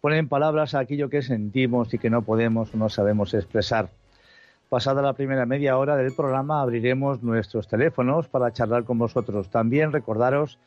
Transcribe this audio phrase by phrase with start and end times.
[0.00, 3.90] ponen palabras a aquello que sentimos y que no podemos o no sabemos expresar.
[4.68, 9.48] Pasada la primera media hora del programa abriremos nuestros teléfonos para charlar con vosotros.
[9.48, 10.58] También recordaros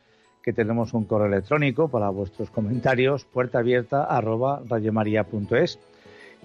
[0.42, 4.60] que tenemos un correo electrónico para vuestros comentarios, puerta abierta arroba.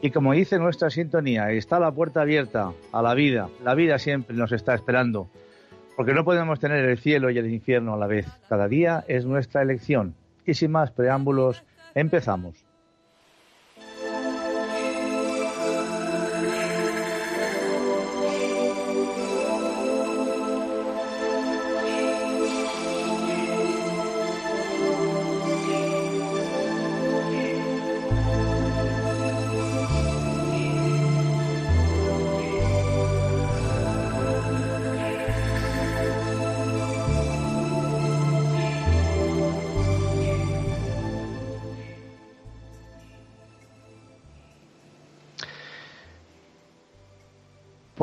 [0.01, 3.49] Y como dice nuestra sintonía, está la puerta abierta a la vida.
[3.63, 5.27] La vida siempre nos está esperando,
[5.95, 8.27] porque no podemos tener el cielo y el infierno a la vez.
[8.47, 10.13] Cada día es nuestra elección.
[10.45, 11.63] Y sin más preámbulos,
[11.95, 12.66] empezamos.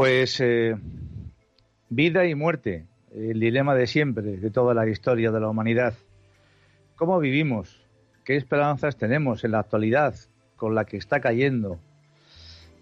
[0.04, 0.76] Pues eh,
[1.88, 2.84] vida y muerte,
[3.14, 5.94] el dilema de siempre, de toda la historia de la humanidad.
[6.94, 7.82] ¿Cómo vivimos?
[8.22, 10.14] ¿Qué esperanzas tenemos en la actualidad
[10.56, 11.80] con la que está cayendo?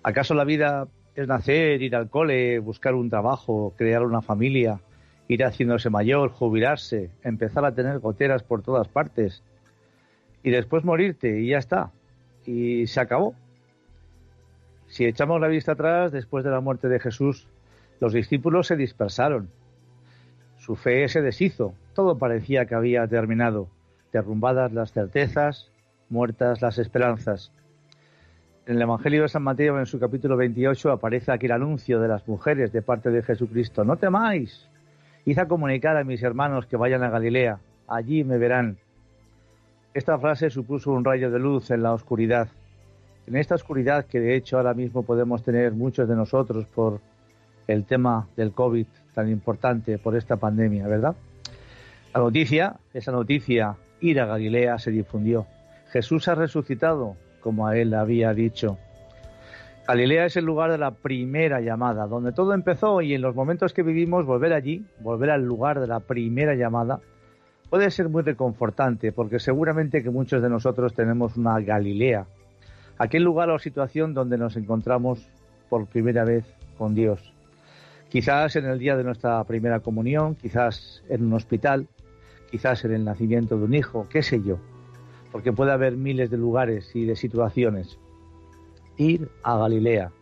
[0.03, 4.81] ¿Acaso la vida es nacer, ir al cole, buscar un trabajo, crear una familia,
[5.29, 9.45] ir haciéndose mayor, jubilarse, empezar a tener goteras por todas partes
[10.43, 11.93] y después morirte y ya está?
[12.47, 13.37] Y se acabó.
[14.93, 17.49] Si echamos la vista atrás, después de la muerte de Jesús,
[17.99, 19.49] los discípulos se dispersaron.
[20.59, 21.73] Su fe se deshizo.
[21.95, 23.69] Todo parecía que había terminado.
[24.13, 25.73] Derrumbadas las certezas,
[26.11, 27.53] muertas las esperanzas.
[28.67, 32.09] En el Evangelio de San Mateo, en su capítulo 28, aparece aquí el anuncio de
[32.09, 33.85] las mujeres de parte de Jesucristo.
[33.85, 34.69] No temáis.
[35.25, 37.61] Hice comunicar a mis hermanos que vayan a Galilea.
[37.89, 38.77] Allí me verán.
[39.95, 42.49] Esta frase supuso un rayo de luz en la oscuridad
[43.27, 47.01] en esta oscuridad que de hecho ahora mismo podemos tener muchos de nosotros por
[47.67, 51.15] el tema del COVID tan importante por esta pandemia, ¿verdad?
[52.15, 55.47] La noticia, esa noticia, ir a Galilea, se difundió.
[55.91, 58.79] Jesús ha resucitado, como a él había dicho.
[59.87, 63.73] Galilea es el lugar de la primera llamada, donde todo empezó y en los momentos
[63.73, 67.01] que vivimos volver allí, volver al lugar de la primera llamada,
[67.69, 72.27] puede ser muy reconfortante porque seguramente que muchos de nosotros tenemos una Galilea,
[73.03, 75.29] aquel lugar o situación donde nos encontramos
[75.69, 76.45] por primera vez
[76.79, 77.35] con Dios.
[78.09, 81.89] Quizás en el día de nuestra primera comunión, quizás en un hospital,
[82.49, 84.59] quizás en el nacimiento de un hijo, qué sé yo,
[85.33, 87.99] porque puede haber miles de lugares y de situaciones.
[88.97, 90.13] Ir a Galilea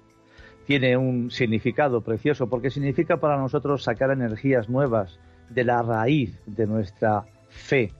[0.67, 5.19] tiene un significado precioso porque significa para nosotros sacar energías nuevas
[5.51, 7.93] de la raíz de nuestra fe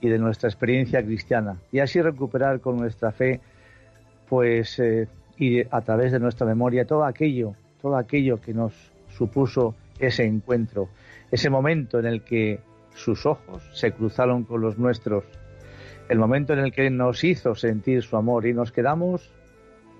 [0.00, 3.40] y de nuestra experiencia cristiana y así recuperar con nuestra fe
[4.30, 8.72] pues eh, y a través de nuestra memoria todo aquello todo aquello que nos
[9.08, 10.88] supuso ese encuentro
[11.30, 12.60] ese momento en el que
[12.94, 15.24] sus ojos se cruzaron con los nuestros
[16.10, 19.32] el momento en el que nos hizo sentir su amor y nos quedamos,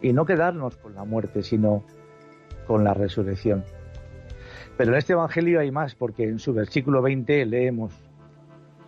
[0.03, 1.85] y no quedarnos con la muerte, sino
[2.67, 3.65] con la resurrección.
[4.77, 7.95] Pero en este Evangelio hay más, porque en su versículo 20 leemos,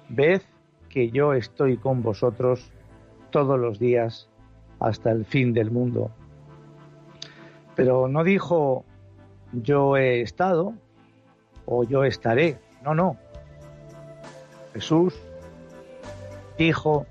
[0.08, 0.42] Ved
[0.88, 2.72] que yo estoy con vosotros
[3.30, 4.28] todos los días
[4.82, 6.10] hasta el fin del mundo.
[7.74, 8.84] Pero no dijo,
[9.52, 10.74] yo he estado
[11.66, 12.58] o yo estaré.
[12.82, 13.16] No, no.
[14.74, 15.14] Jesús
[16.58, 17.06] dijo,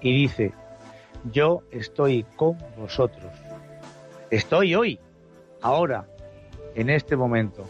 [0.00, 0.52] y dice,
[1.32, 3.32] yo estoy con vosotros.
[4.30, 5.00] Estoy hoy,
[5.62, 6.06] ahora,
[6.74, 7.64] en este momento.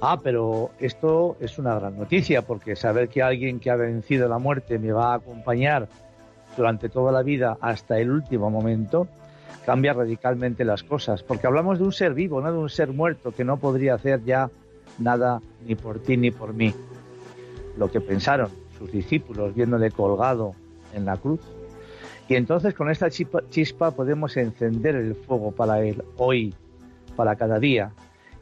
[0.00, 4.38] Ah, pero esto es una gran noticia porque saber que alguien que ha vencido la
[4.38, 5.88] muerte me va a acompañar
[6.56, 9.08] durante toda la vida hasta el último momento
[9.64, 13.32] cambia radicalmente las cosas, porque hablamos de un ser vivo, no de un ser muerto
[13.32, 14.48] que no podría hacer ya
[14.98, 16.72] nada ni por ti ni por mí.
[17.76, 18.48] Lo que pensaron
[18.78, 20.54] sus discípulos viéndole colgado
[20.94, 21.40] en la cruz.
[22.28, 26.54] Y entonces con esta chispa, podemos encender el fuego para Él hoy,
[27.14, 27.92] para cada día,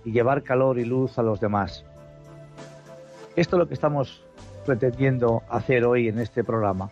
[0.05, 1.84] y llevar calor y luz a los demás.
[3.37, 4.22] Esto es lo que estamos
[4.67, 6.90] pretendiendo hacer hoy en este programa.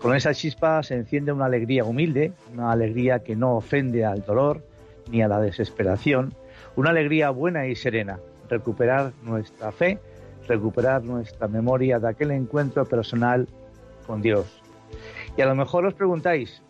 [0.00, 4.62] Con esa chispa se enciende una alegría humilde, una alegría que no ofende al dolor
[5.10, 6.32] ni a la desesperación,
[6.74, 8.18] una alegría buena y serena,
[8.48, 9.98] recuperar nuestra fe,
[10.48, 13.46] recuperar nuestra memoria de aquel encuentro personal
[14.06, 14.62] con Dios.
[15.36, 16.62] Y a lo mejor os preguntáis,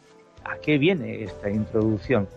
[0.45, 2.29] ¿a qué viene esta introducción?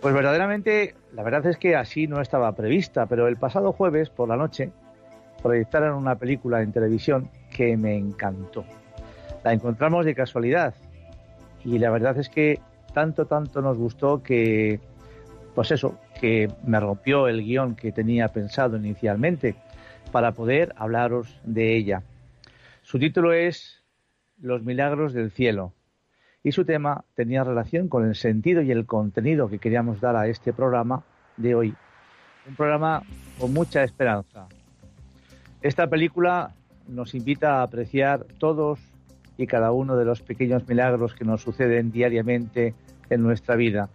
[0.00, 4.28] Pues verdaderamente, la verdad es que así no estaba prevista, pero el pasado jueves por
[4.28, 4.70] la noche
[5.42, 8.64] proyectaron una película en televisión que me encantó.
[9.44, 10.74] La encontramos de casualidad
[11.64, 12.60] y la verdad es que
[12.94, 14.80] tanto, tanto nos gustó que,
[15.54, 19.54] pues eso, que me rompió el guion que tenía pensado inicialmente
[20.12, 22.02] para poder hablaros de ella.
[22.82, 23.82] Su título es
[24.40, 25.72] los milagros del cielo.
[26.42, 30.28] Y su tema tenía relación con el sentido y el contenido que queríamos dar a
[30.28, 31.02] este programa
[31.36, 31.74] de hoy.
[32.46, 33.02] Un programa
[33.38, 34.46] con mucha esperanza.
[35.62, 36.52] Esta película
[36.86, 38.93] nos invita a apreciar todos
[39.36, 42.74] y cada uno de los pequeños milagros que nos suceden diariamente
[43.10, 43.88] en nuestra vida,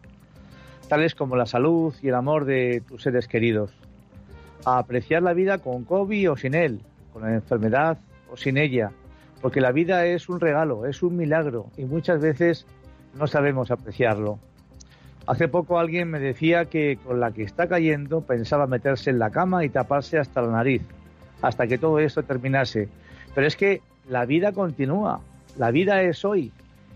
[0.88, 3.72] tales como la salud y el amor de tus seres queridos.
[4.66, 6.82] A apreciar la vida con COVID o sin él,
[7.14, 7.98] con la enfermedad
[8.32, 8.92] o sin ella,
[9.42, 12.66] porque la vida es un regalo, es un milagro y muchas veces
[13.18, 14.40] no sabemos apreciarlo.
[15.28, 19.30] Hace poco alguien me decía que con la que está cayendo pensaba meterse en la
[19.30, 20.82] cama y taparse hasta la nariz,
[21.42, 22.90] hasta que todo esto terminase.
[23.36, 25.22] Pero es que la vida continúa,
[25.60, 26.54] la vida es hoy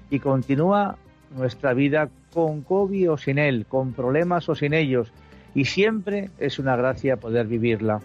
[0.10, 0.96] y continúa
[1.36, 5.12] nuestra vida con COVID o sin él, con problemas o sin ellos,
[5.54, 8.00] y siempre es una gracia poder vivirla.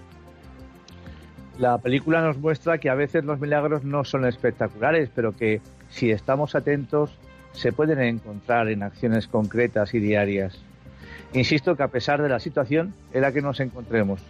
[1.61, 5.61] La película nos muestra que a veces los milagros no son espectaculares, pero que
[5.91, 7.17] si estamos atentos
[7.53, 10.61] se pueden encontrar en acciones concretas y diarias.
[11.35, 14.21] Insisto que a pesar de la situación en la que nos encontremos,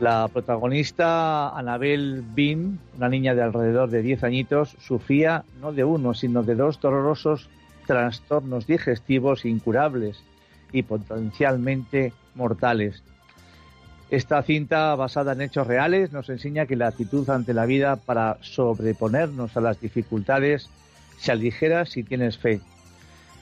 [0.00, 6.12] la protagonista Anabel Bean, una niña de alrededor de 10 añitos, sufría no de uno,
[6.14, 7.48] sino de dos dolorosos
[7.86, 10.22] trastornos digestivos incurables
[10.72, 13.02] y potencialmente mortales.
[14.10, 18.38] Esta cinta, basada en hechos reales, nos enseña que la actitud ante la vida para
[18.40, 20.68] sobreponernos a las dificultades
[21.18, 22.60] se aligera si tienes fe.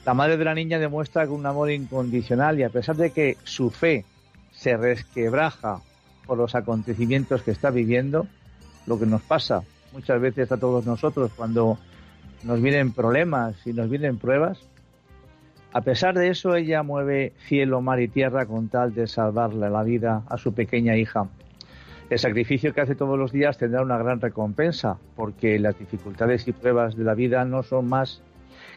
[0.05, 3.69] La madre de la niña demuestra un amor incondicional y a pesar de que su
[3.69, 4.05] fe
[4.53, 5.81] se resquebraja
[6.25, 8.27] por los acontecimientos que está viviendo,
[8.87, 9.63] lo que nos pasa
[9.95, 11.77] muchas veces a todos nosotros cuando
[12.43, 14.59] nos vienen problemas y nos vienen pruebas,
[15.73, 19.83] A pesar de eso, ella mueve cielo, mar y tierra con tal de salvarle la
[19.83, 21.27] vida a su pequeña hija.
[22.09, 26.53] El sacrificio que hace todos los días tendrá una gran recompensa, porque las dificultades y
[26.53, 28.21] pruebas de la vida no son más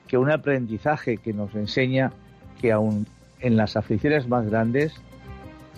[0.08, 2.10] que un aprendizaje que nos enseña
[2.60, 3.06] que aún
[3.38, 5.00] en las aflicciones más grandes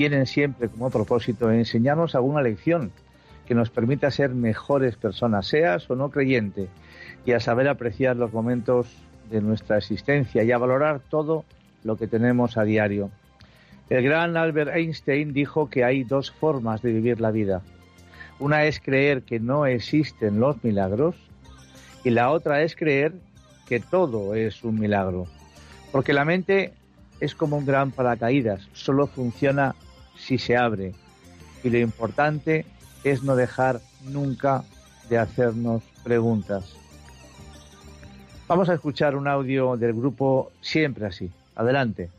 [0.00, 2.90] tienen siempre como propósito enseñarnos alguna lección
[3.46, 6.68] que nos permita ser mejores personas, seas o no creyente,
[7.26, 8.86] y a saber apreciar los momentos
[9.30, 11.44] de nuestra existencia y a valorar todo
[11.84, 13.10] lo que tenemos a diario.
[13.90, 17.60] El gran Albert Einstein dijo que hay dos formas de vivir la vida.
[18.38, 21.14] Una es creer que no existen los milagros
[22.04, 23.12] y la otra es creer
[23.68, 25.26] que todo es un milagro.
[25.92, 26.72] Porque la mente
[27.20, 29.74] es como un gran paracaídas, solo funciona
[30.16, 30.94] si se abre.
[31.62, 32.64] Y lo importante
[33.04, 34.64] es no dejar nunca
[35.08, 36.74] de hacernos preguntas.
[38.48, 41.30] Vamos a escuchar un audio del grupo Siempre así.
[41.54, 42.10] Adelante.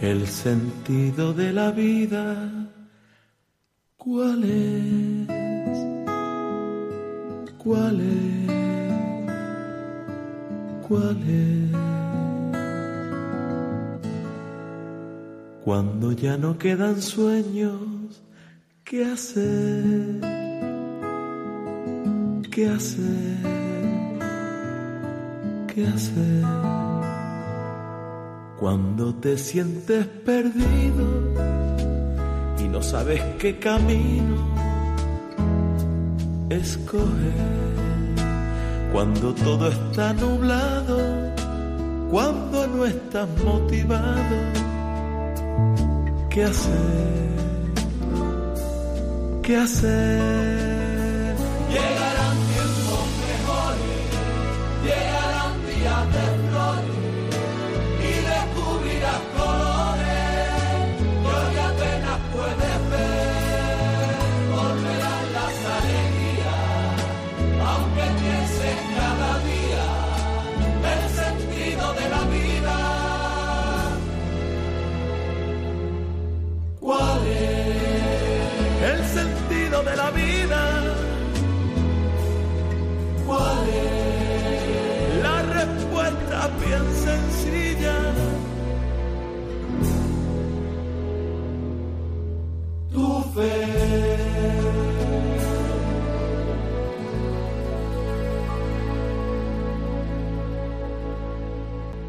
[0.00, 2.50] El sentido de la vida,
[3.96, 5.28] ¿cuál es?
[7.56, 8.46] ¿Cuál es?
[10.86, 11.95] ¿Cuál es?
[15.66, 18.22] Cuando ya no quedan sueños,
[18.84, 20.20] ¿qué hacer?
[22.52, 23.36] ¿Qué hacer?
[25.66, 26.44] ¿Qué hacer?
[28.60, 31.34] Cuando te sientes perdido
[32.60, 34.54] y no sabes qué camino
[36.48, 37.42] escoger.
[38.92, 40.96] Cuando todo está nublado,
[42.08, 44.65] cuando no estás motivado,
[46.36, 46.70] ¿qué hacer?
[49.42, 50.65] ¿Qué hacer?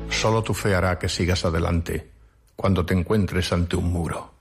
[0.09, 2.11] Solo tu fe hará que sigas adelante
[2.55, 4.33] cuando te encuentres ante un muro.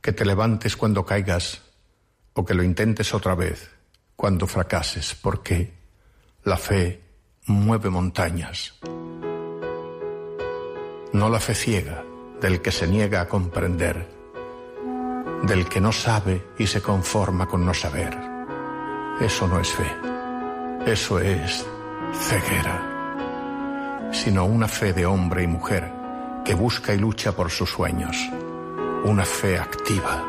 [0.00, 1.63] Que te levantes cuando caigas
[2.34, 3.70] o que lo intentes otra vez
[4.16, 5.72] cuando fracases, porque
[6.44, 7.02] la fe
[7.46, 8.78] mueve montañas.
[11.12, 12.04] No la fe ciega
[12.40, 14.08] del que se niega a comprender,
[15.44, 18.16] del que no sabe y se conforma con no saber.
[19.20, 19.90] Eso no es fe,
[20.86, 21.64] eso es
[22.12, 22.94] ceguera
[24.14, 25.90] sino una fe de hombre y mujer
[26.44, 28.16] que busca y lucha por sus sueños.
[29.04, 30.24] Una fe activa,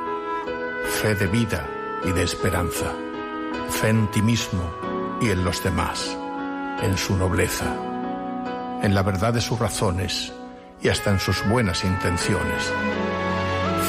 [1.01, 1.69] fe de vida
[2.05, 2.91] y de esperanza,
[3.69, 4.63] fe en ti mismo
[5.21, 6.17] y en los demás,
[6.81, 7.75] en su nobleza,
[8.81, 10.33] en la verdad de sus razones
[10.81, 12.71] y hasta en sus buenas intenciones.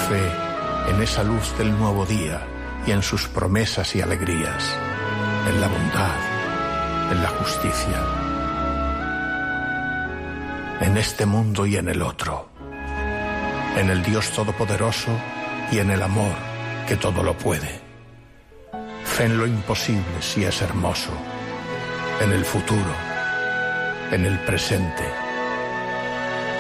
[0.09, 2.41] Fe en esa luz del nuevo día
[2.87, 4.77] y en sus promesas y alegrías,
[5.49, 8.27] en la bondad, en la justicia
[10.81, 12.49] en este mundo y en el otro,
[13.77, 15.11] en el Dios Todopoderoso
[15.73, 16.35] y en el amor
[16.87, 17.86] que todo lo puede.
[19.07, 21.13] Fe en lo imposible si es hermoso,
[22.23, 22.93] en el futuro,
[24.13, 25.05] en el presente,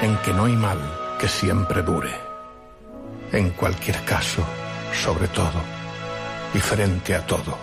[0.00, 0.78] en que no hay mal
[1.20, 2.10] que siempre dure,
[3.32, 4.42] en cualquier caso,
[4.92, 5.60] sobre todo
[6.54, 7.58] y frente a todo.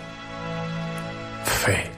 [1.43, 1.89] Fe.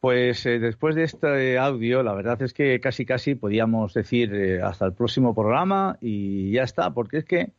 [0.00, 4.62] Pues eh, después de este audio, la verdad es que casi casi podíamos decir eh,
[4.62, 7.52] hasta el próximo programa y ya está, porque es que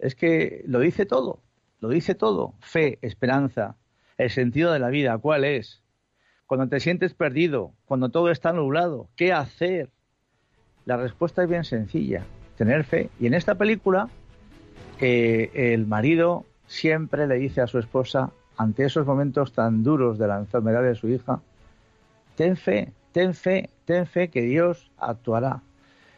[0.00, 1.42] es que lo dice todo,
[1.80, 3.76] lo dice todo, fe, esperanza,
[4.16, 5.82] el sentido de la vida, ¿cuál es?
[6.46, 9.90] Cuando te sientes perdido, cuando todo está nublado, ¿qué hacer?
[10.86, 12.24] La respuesta es bien sencilla,
[12.56, 13.10] tener fe.
[13.20, 14.08] Y en esta película,
[15.00, 20.26] eh, el marido siempre le dice a su esposa, ante esos momentos tan duros de
[20.26, 21.40] la enfermedad de su hija,
[22.34, 25.62] ten fe, ten fe, ten fe que Dios actuará.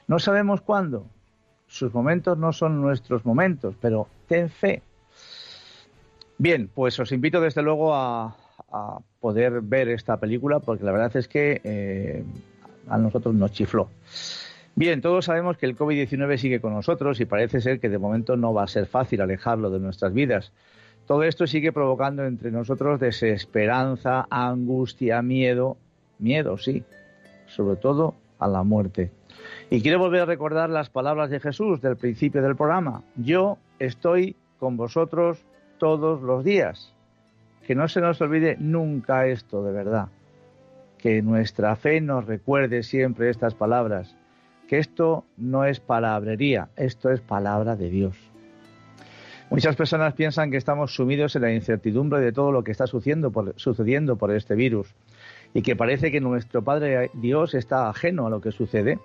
[0.06, 1.06] No sabemos cuándo,
[1.66, 4.82] sus momentos no son nuestros momentos, pero ten fe.
[6.40, 8.34] Bien, pues os invito desde luego a,
[9.20, 12.24] poder ver esta película porque la verdad es que eh,
[12.88, 13.90] a nosotros nos chifló.
[14.74, 18.38] Bien, todos sabemos que el COVID-19 sigue con nosotros y parece ser que de momento
[18.38, 20.52] no va a ser fácil alejarlo de nuestras vidas.
[21.06, 25.76] Todo esto sigue provocando entre nosotros desesperanza, angustia, miedo,
[26.18, 26.84] miedo, sí,
[27.48, 29.10] sobre todo a la muerte.
[29.68, 33.02] Y quiero volver a recordar las palabras de Jesús del principio del programa.
[33.16, 35.44] Yo estoy con vosotros
[35.80, 36.94] todos los días.
[37.66, 40.08] Que no se nos olvide nunca esto, de verdad.
[40.98, 44.14] Que nuestra fe nos recuerde siempre estas palabras.
[44.68, 48.16] Que esto no es palabrería, esto es palabra de Dios.
[49.50, 53.32] Muchas personas piensan que estamos sumidos en la incertidumbre de todo lo que está sucediendo
[53.32, 54.94] por, sucediendo por este virus
[55.54, 59.00] y que parece que nuestro Padre Dios está ajeno a lo que sucede.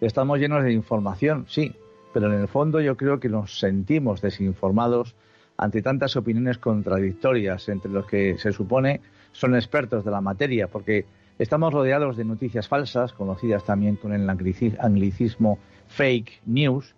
[0.00, 1.74] Estamos llenos de información, sí,
[2.14, 5.14] pero en el fondo yo creo que nos sentimos desinformados
[5.58, 9.00] ante tantas opiniones contradictorias entre los que se supone
[9.32, 11.04] son expertos de la materia, porque
[11.38, 16.94] estamos rodeados de noticias falsas, conocidas también con el anglicismo fake news,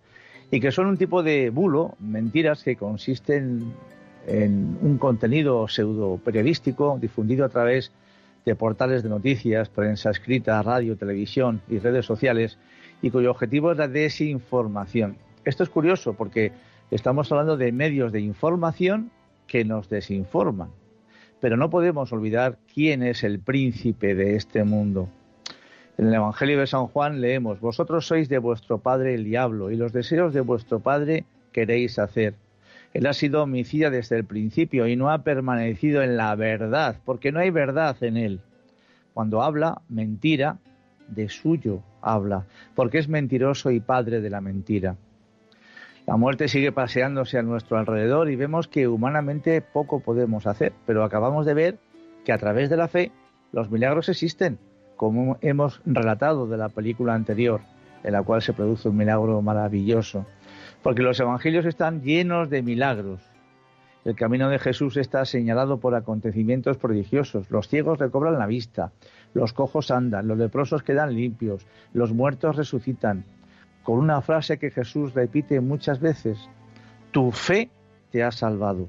[0.51, 3.73] y que son un tipo de bulo, mentiras que consisten
[4.27, 7.93] en un contenido pseudo periodístico difundido a través
[8.45, 12.59] de portales de noticias, prensa escrita, radio, televisión y redes sociales,
[13.01, 15.17] y cuyo objetivo es la desinformación.
[15.45, 16.53] Esto es curioso porque
[16.91, 19.11] estamos hablando de medios de información
[19.47, 20.71] que nos desinforman.
[21.41, 25.09] Pero no podemos olvidar quién es el príncipe de este mundo.
[25.99, 29.77] En el Evangelio de San Juan leemos, Vosotros sois de vuestro padre el diablo, y
[29.77, 32.35] los deseos de vuestro padre queréis hacer.
[32.93, 37.33] Él ha sido homicida desde el principio y no ha permanecido en la verdad, porque
[37.33, 38.41] no hay verdad en él.
[39.15, 40.59] Cuando habla mentira,
[41.09, 44.97] de suyo habla, porque es mentiroso y padre de la mentira.
[46.11, 51.05] La muerte sigue paseándose a nuestro alrededor y vemos que humanamente poco podemos hacer, pero
[51.05, 51.79] acabamos de ver
[52.25, 53.13] que a través de la fe
[53.53, 54.59] los milagros existen,
[54.97, 57.61] como hemos relatado de la película anterior,
[58.03, 60.27] en la cual se produce un milagro maravilloso,
[60.83, 63.21] porque los evangelios están llenos de milagros.
[64.05, 67.53] El camino de Jesús está señalado por acontecimientos prodigiosos.
[67.53, 68.91] Los ciegos recobran la vista,
[69.33, 73.27] los cojos andan, los leprosos quedan limpios, los muertos resucitan,
[73.83, 76.39] con una frase que Jesús repite muchas veces,
[77.11, 77.71] tu fe
[78.11, 78.89] te ha salvado.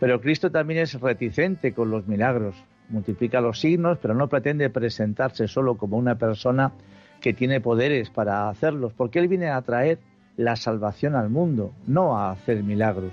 [0.00, 2.54] Pero Cristo también es reticente con los milagros,
[2.88, 6.72] multiplica los signos, pero no pretende presentarse solo como una persona
[7.20, 9.98] que tiene poderes para hacerlos, porque Él viene a traer
[10.36, 13.12] la salvación al mundo, no a hacer milagros.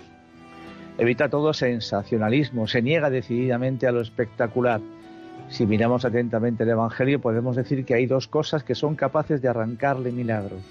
[0.98, 4.82] Evita todo sensacionalismo, se niega decididamente a lo espectacular,
[5.50, 9.50] si miramos atentamente el Evangelio, podemos decir que hay dos cosas que son capaces de
[9.50, 10.62] arrancarle milagros.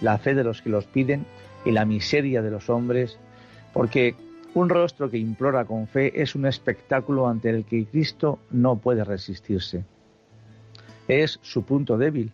[0.00, 1.24] La fe de los que los piden
[1.64, 3.18] y la miseria de los hombres,
[3.72, 4.14] porque
[4.54, 9.04] un rostro que implora con fe es un espectáculo ante el que Cristo no puede
[9.04, 9.84] resistirse.
[11.08, 12.32] Es su punto débil.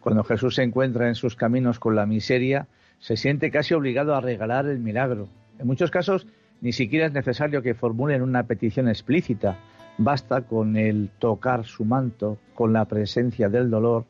[0.00, 4.20] Cuando Jesús se encuentra en sus caminos con la miseria, se siente casi obligado a
[4.20, 5.28] regalar el milagro.
[5.58, 6.26] En muchos casos,
[6.60, 9.58] ni siquiera es necesario que formulen una petición explícita,
[9.98, 14.04] Basta con el tocar su manto, con la presencia del dolor,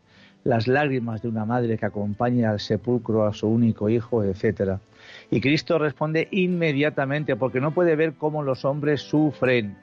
[0.46, 4.78] las lágrimas de una madre que acompaña al sepulcro a su único hijo, etc.
[5.28, 9.76] Y Cristo responde inmediatamente porque no puede ver cómo los hombres sufren.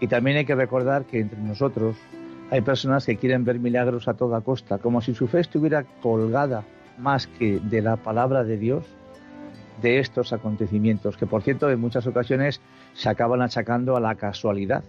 [0.00, 1.96] Y también hay que recordar que entre nosotros
[2.50, 6.64] hay personas que quieren ver milagros a toda costa, como si su fe estuviera colgada
[6.96, 8.84] más que de la palabra de Dios
[9.82, 12.62] de estos acontecimientos, que por cierto en muchas ocasiones
[12.94, 14.82] se acaban achacando a la casualidad.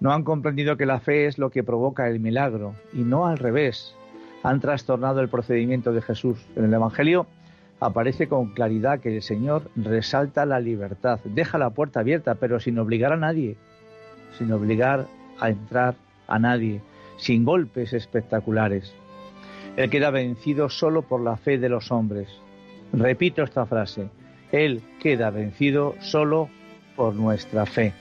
[0.00, 3.38] No han comprendido que la fe es lo que provoca el milagro y no al
[3.38, 3.94] revés.
[4.42, 6.46] Han trastornado el procedimiento de Jesús.
[6.56, 7.26] En el Evangelio
[7.80, 12.78] aparece con claridad que el Señor resalta la libertad, deja la puerta abierta, pero sin
[12.78, 13.56] obligar a nadie,
[14.38, 15.06] sin obligar
[15.40, 15.94] a entrar
[16.26, 16.80] a nadie,
[17.16, 18.94] sin golpes espectaculares.
[19.76, 22.28] Él queda vencido solo por la fe de los hombres.
[22.92, 24.08] Repito esta frase,
[24.52, 26.48] Él queda vencido solo
[26.96, 27.92] por nuestra fe.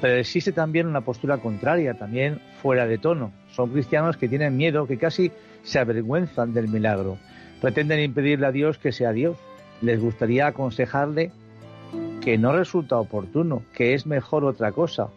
[0.00, 3.32] Pero existe también una postura contraria, también fuera de tono.
[3.50, 5.32] Son cristianos que tienen miedo, que casi
[5.62, 7.18] se avergüenzan del milagro.
[7.60, 9.36] Pretenden impedirle a Dios que sea Dios.
[9.80, 11.32] Les gustaría aconsejarle
[12.20, 15.08] que no resulta oportuno, que es mejor otra cosa,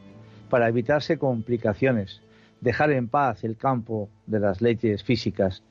[0.49, 2.21] para evitarse complicaciones,
[2.61, 5.63] dejar en paz el campo de las leyes físicas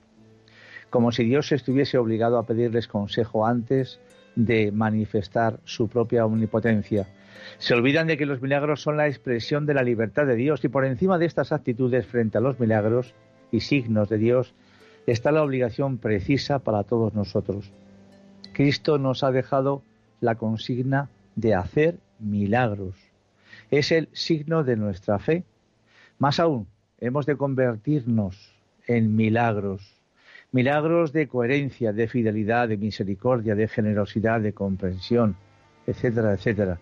[0.91, 4.01] como si Dios estuviese obligado a pedirles consejo antes
[4.37, 7.07] de manifestar su propia omnipotencia.
[7.59, 10.69] Se olvidan de que los milagros son la expresión de la libertad de Dios y
[10.69, 13.15] por encima de estas actitudes frente a los milagros
[13.51, 14.55] y signos de Dios
[15.07, 17.73] está la obligación precisa para todos nosotros.
[18.53, 19.83] Cristo nos ha dejado
[20.21, 22.97] la consigna de hacer milagros
[23.71, 25.45] Es el signo de nuestra fe.
[26.19, 26.67] Más aún,
[26.99, 28.53] hemos de convertirnos
[28.87, 29.95] en milagros.
[30.51, 35.37] Milagros de coherencia, de fidelidad, de misericordia, de generosidad, de comprensión,
[35.87, 36.79] etcétera, etcétera.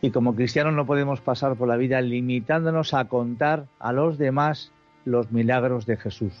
[0.00, 4.70] Y como cristianos no podemos pasar por la vida limitándonos a contar a los demás
[5.04, 6.32] los milagros de Jesús.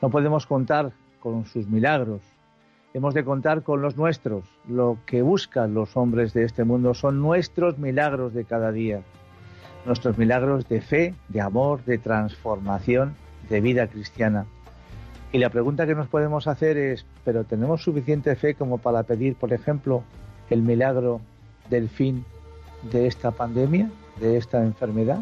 [0.00, 2.22] No podemos contar con sus milagros.
[2.94, 4.44] Hemos de contar con los nuestros.
[4.68, 9.02] Lo que buscan los hombres de este mundo son nuestros milagros de cada día.
[9.84, 13.14] Nuestros milagros de fe, de amor, de transformación,
[13.48, 14.46] de vida cristiana.
[15.32, 19.36] Y la pregunta que nos podemos hacer es, ¿pero tenemos suficiente fe como para pedir,
[19.36, 20.02] por ejemplo,
[20.50, 21.20] el milagro
[21.68, 22.24] del fin
[22.82, 23.90] de esta pandemia,
[24.20, 25.20] de esta enfermedad?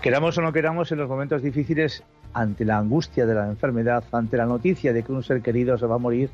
[0.00, 2.02] Queramos o no queramos, en los momentos difíciles,
[2.34, 5.86] ante la angustia de la enfermedad, ante la noticia de que un ser querido se
[5.86, 6.30] va a morir,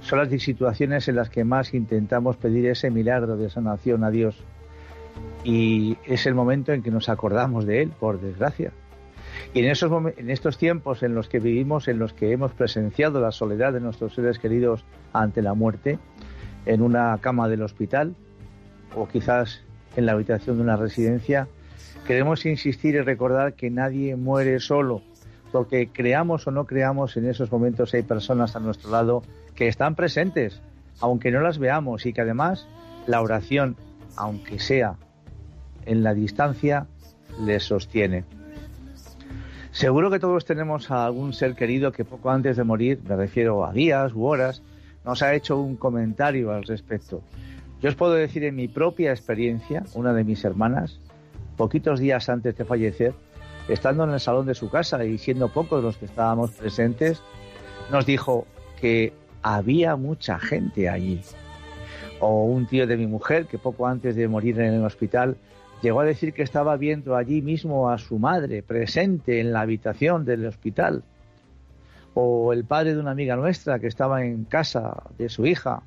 [0.00, 4.36] son las situaciones en las que más intentamos pedir ese milagro de sanación a Dios.
[5.44, 8.72] Y es el momento en que nos acordamos de Él, por desgracia.
[9.54, 13.20] Y en, esos en estos tiempos en los que vivimos, en los que hemos presenciado
[13.20, 15.98] la soledad de nuestros seres queridos ante la muerte,
[16.66, 18.14] en una cama del hospital
[18.94, 19.60] o quizás
[19.96, 21.48] en la habitación de una residencia,
[22.06, 25.02] queremos insistir y recordar que nadie muere solo,
[25.52, 29.22] porque creamos o no creamos, en esos momentos hay personas a nuestro lado
[29.54, 30.60] que están presentes,
[31.00, 32.66] aunque no las veamos, y que además
[33.06, 33.76] la oración,
[34.16, 34.96] aunque sea
[35.86, 36.86] en la distancia,
[37.40, 38.24] les sostiene.
[39.70, 43.64] Seguro que todos tenemos a algún ser querido que poco antes de morir, me refiero
[43.64, 44.62] a días u horas,
[45.04, 47.22] nos ha hecho un comentario al respecto.
[47.80, 51.00] Yo os puedo decir en mi propia experiencia, una de mis hermanas,
[51.56, 53.14] poquitos días antes de fallecer,
[53.68, 57.22] estando en el salón de su casa y siendo pocos los que estábamos presentes,
[57.90, 58.46] nos dijo
[58.80, 61.20] que había mucha gente allí.
[62.20, 65.36] O un tío de mi mujer que poco antes de morir en el hospital
[65.82, 70.24] llegó a decir que estaba viendo allí mismo a su madre presente en la habitación
[70.24, 71.02] del hospital.
[72.14, 75.82] O el padre de una amiga nuestra que estaba en casa de su hija,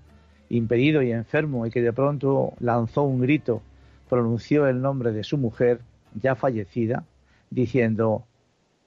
[0.49, 3.61] impedido y enfermo, y que de pronto lanzó un grito,
[4.09, 5.79] pronunció el nombre de su mujer,
[6.13, 7.03] ya fallecida,
[7.49, 8.23] diciendo,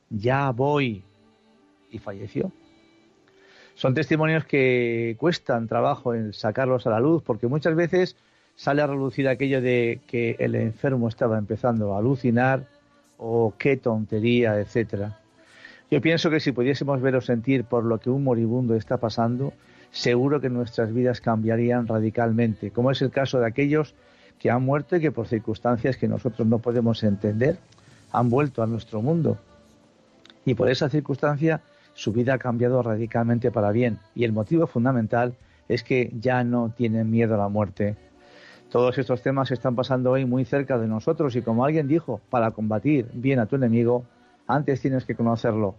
[0.08, 1.02] ya voy,
[1.90, 2.52] y falleció.
[3.74, 8.16] Son testimonios que cuestan trabajo en sacarlos a la luz, porque muchas veces
[8.54, 12.66] sale a relucir aquello de que el enfermo estaba empezando a alucinar
[13.16, 15.18] o qué tontería, etcétera.
[15.90, 19.52] Yo pienso que si pudiésemos ver o sentir por lo que un moribundo está pasando,
[19.90, 23.94] seguro que nuestras vidas cambiarían radicalmente, como es el caso de aquellos
[24.38, 27.58] que han muerto y que por circunstancias que nosotros no podemos entender
[28.12, 29.38] han vuelto a nuestro mundo.
[30.44, 31.60] Y por esa circunstancia
[31.94, 33.98] su vida ha cambiado radicalmente para bien.
[34.14, 35.34] Y el motivo fundamental
[35.68, 37.96] es que ya no tienen miedo a la muerte.
[38.70, 42.52] Todos estos temas están pasando hoy muy cerca de nosotros y como alguien dijo, para
[42.52, 44.04] combatir bien a tu enemigo,
[44.46, 45.74] antes tienes que conocerlo.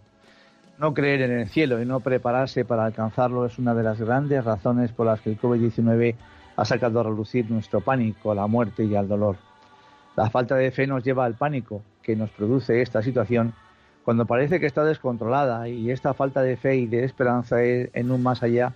[0.82, 4.44] No creer en el cielo y no prepararse para alcanzarlo es una de las grandes
[4.44, 6.16] razones por las que el COVID-19
[6.56, 9.36] ha sacado a relucir nuestro pánico a la muerte y al dolor.
[10.16, 13.54] La falta de fe nos lleva al pánico que nos produce esta situación
[14.04, 18.20] cuando parece que está descontrolada y esta falta de fe y de esperanza en un
[18.20, 18.72] más allá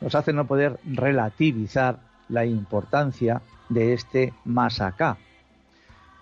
[0.00, 1.98] nos hace no poder relativizar
[2.30, 5.18] la importancia de este más acá.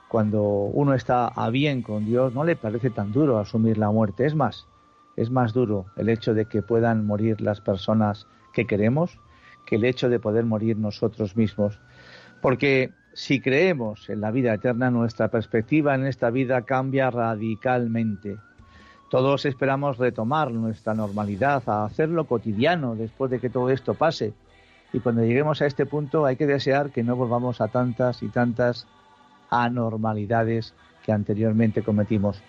[0.08, 4.26] Cuando uno está a bien con Dios no le parece tan duro asumir la muerte,
[4.26, 4.66] es más,
[5.18, 9.18] es más duro el hecho de que puedan morir las personas que queremos
[9.66, 11.78] que el hecho de poder morir nosotros mismos.
[12.40, 18.38] Porque si creemos en la vida eterna, nuestra perspectiva en esta vida cambia radicalmente.
[19.10, 24.32] Todos esperamos retomar nuestra normalidad, a hacerlo cotidiano después de que todo esto pase.
[24.94, 28.28] Y cuando lleguemos a este punto hay que desear que no volvamos a tantas y
[28.28, 28.86] tantas
[29.50, 30.72] anormalidades
[31.04, 32.42] que anteriormente cometimos.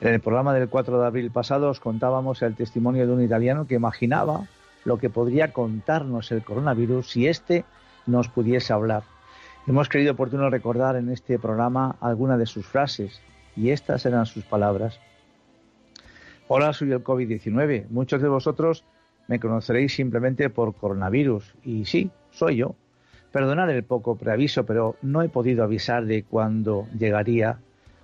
[0.00, 3.66] En el programa del 4 de abril pasado os contábamos el testimonio de un italiano
[3.66, 4.48] que imaginaba
[4.86, 7.66] lo que podría contarnos el coronavirus si éste
[8.06, 9.02] nos pudiese hablar.
[9.66, 13.20] Hemos creído oportuno recordar en este programa alguna de sus frases
[13.54, 14.98] y estas eran sus palabras.
[16.48, 17.88] Hola, soy el COVID-19.
[17.90, 18.86] Muchos de vosotros
[19.28, 22.74] me conoceréis simplemente por coronavirus y sí, soy yo.
[23.32, 27.58] Perdonad el poco preaviso, pero no he podido avisar de cuándo llegaría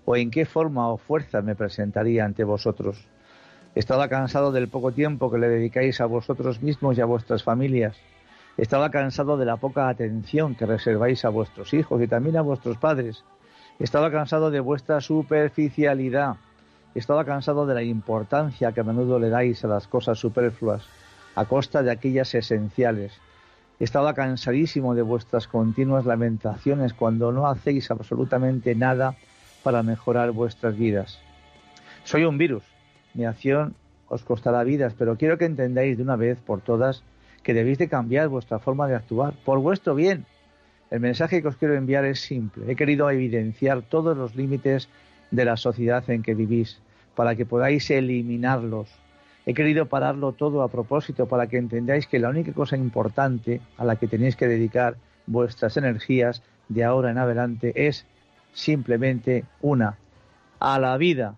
[0.07, 3.07] o en qué forma o fuerza me presentaría ante vosotros.
[3.75, 7.97] Estaba cansado del poco tiempo que le dedicáis a vosotros mismos y a vuestras familias.
[8.57, 12.79] Estaba cansado de la poca atención que reserváis a vuestros hijos y también a vuestros
[12.79, 13.25] padres.
[13.79, 16.37] Estaba cansado de vuestra superficialidad.
[16.95, 20.85] Estaba cansado de la importancia que a menudo le dais a las cosas superfluas,
[21.35, 23.13] a costa de aquellas esenciales.
[23.79, 29.17] Estaba cansadísimo de vuestras continuas lamentaciones cuando no hacéis absolutamente nada
[29.67, 31.19] para mejorar vuestras vidas.
[32.05, 32.63] Soy un virus.
[33.15, 33.75] Mi acción
[34.07, 37.03] os costará vidas, pero quiero que entendáis de una vez por todas
[37.43, 40.25] que debéis de cambiar vuestra forma de actuar por vuestro bien.
[40.89, 42.71] El mensaje que os quiero enviar es simple.
[42.71, 44.89] He querido evidenciar todos los límites
[45.33, 46.79] de la sociedad en que vivís
[47.17, 48.89] para que podáis eliminarlos
[49.47, 53.85] He querido pararlo todo a propósito para que entendáis que la única cosa importante a
[53.85, 58.07] la que tenéis que dedicar vuestras energías de ahora en adelante es
[58.57, 59.99] simplemente una,
[60.59, 61.37] a la vida,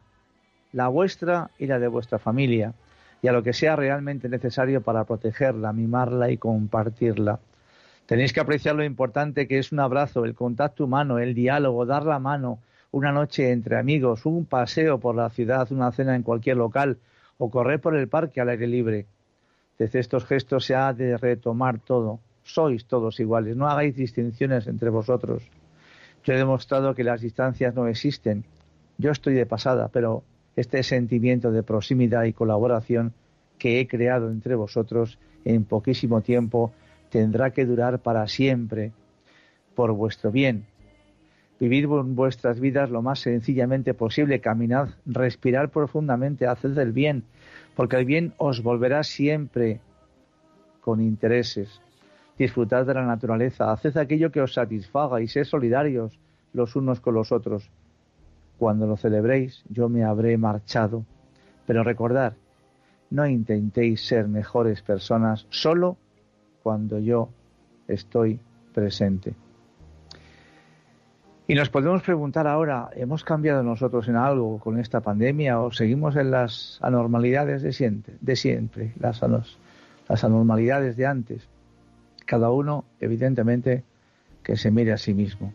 [0.73, 2.75] la vuestra y la de vuestra familia,
[3.21, 7.41] y a lo que sea realmente necesario para protegerla, mimarla y compartirla.
[8.07, 12.07] Tenéis que apreciar lo importante que es un abrazo, el contacto humano, el diálogo, dar
[12.07, 12.61] la mano,
[12.93, 16.99] una noche entre amigos, un paseo por la ciudad, una cena en cualquier local,
[17.37, 19.07] o correr por el parque al aire libre.
[19.77, 22.21] Desde estos gestos se ha de retomar todo.
[22.45, 25.43] Sois todos iguales, no hagáis distinciones entre vosotros.
[26.29, 28.45] Yo he demostrado que las distancias no existen.
[28.99, 30.25] Yo estoy de pasada, pero
[30.57, 33.15] este sentimiento de proximidad y colaboración
[33.57, 36.71] que he creado entre vosotros en poquísimo tiempo
[37.09, 38.93] tendrá que durar para siempre,
[39.75, 40.67] por vuestro bien,
[41.61, 47.25] Vivid vuestras vidas lo más sencillamente posible, caminad, respirad profundamente, haced el bien,
[47.75, 49.81] porque el bien os volverá siempre
[50.83, 51.81] con intereses.
[52.39, 56.19] Disfrutad de la naturaleza, haced aquello que os satisfaga y sed solidarios
[56.53, 57.69] los unos con los otros.
[58.59, 61.05] Cuando lo celebréis, yo me habré marchado.
[61.67, 62.35] Pero recordad,
[63.11, 65.97] no intentéis ser mejores personas solo
[66.63, 67.31] cuando yo
[67.89, 68.39] estoy
[68.73, 69.35] presente.
[71.47, 76.15] Y nos podemos preguntar ahora, ¿hemos cambiado nosotros en algo con esta pandemia o seguimos
[76.17, 79.23] en las anormalidades de siempre, de siempre las,
[80.09, 81.49] las anormalidades de antes?
[82.29, 83.85] Cada uno, evidentemente,
[84.43, 85.51] que se mire a sí mismo.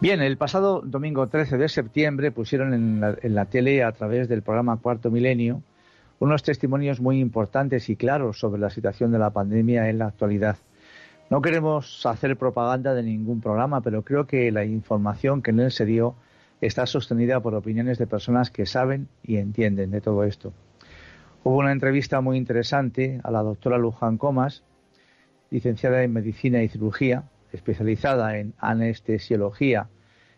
[0.00, 4.76] Bien, el pasado domingo 13 de septiembre pusieron en la, tele a través del programa
[4.76, 5.62] Cuarto Milenio
[6.20, 10.56] unos testimonios muy importantes y claros sobre la situación de la pandemia en la actualidad.
[11.30, 15.72] No queremos hacer propaganda de ningún programa, pero creo que la información que en él
[15.72, 16.14] se dio
[16.60, 20.52] está sostenida por opiniones de personas que saben y entienden de todo esto.
[21.42, 24.62] Hubo una entrevista muy interesante a la doctora Luján Comas,
[25.56, 29.88] licenciada en Medicina y Cirugía, especializada en anestesiología,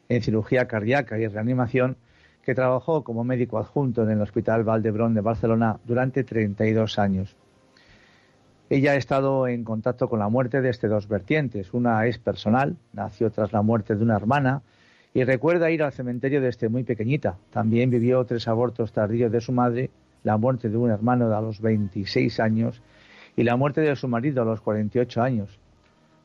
[0.08, 1.96] en cirugía cardíaca y reanimación,
[2.44, 7.34] que trabajó como médico adjunto en el Hospital Valdebrón de Barcelona durante 32 años.
[8.70, 11.74] Ella ha estado en contacto con la muerte de este dos vertientes.
[11.74, 14.62] Una es personal, nació tras la muerte de una hermana
[15.14, 17.38] y recuerda ir al cementerio desde muy pequeñita.
[17.50, 19.90] También vivió tres abortos tardíos de su madre,
[20.22, 22.80] la muerte de un hermano a los 26 años
[23.38, 25.60] y la muerte de su marido a los 48 años.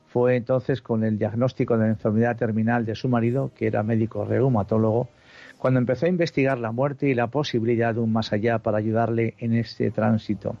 [0.08, 4.24] Fue entonces con el diagnóstico de la enfermedad terminal de su marido, que era médico
[4.24, 5.08] reumatólogo,
[5.56, 9.34] cuando empezó a investigar la muerte y la posibilidad de un más allá para ayudarle
[9.38, 10.56] en este tránsito.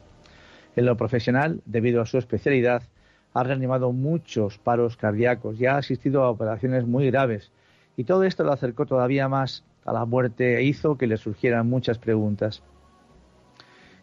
[0.76, 2.84] En lo profesional, debido a su especialidad,
[3.32, 7.50] ha reanimado muchos paros cardíacos y ha asistido a operaciones muy graves.
[7.96, 11.68] Y todo esto lo acercó todavía más a la muerte e hizo que le surgieran
[11.68, 12.62] muchas preguntas.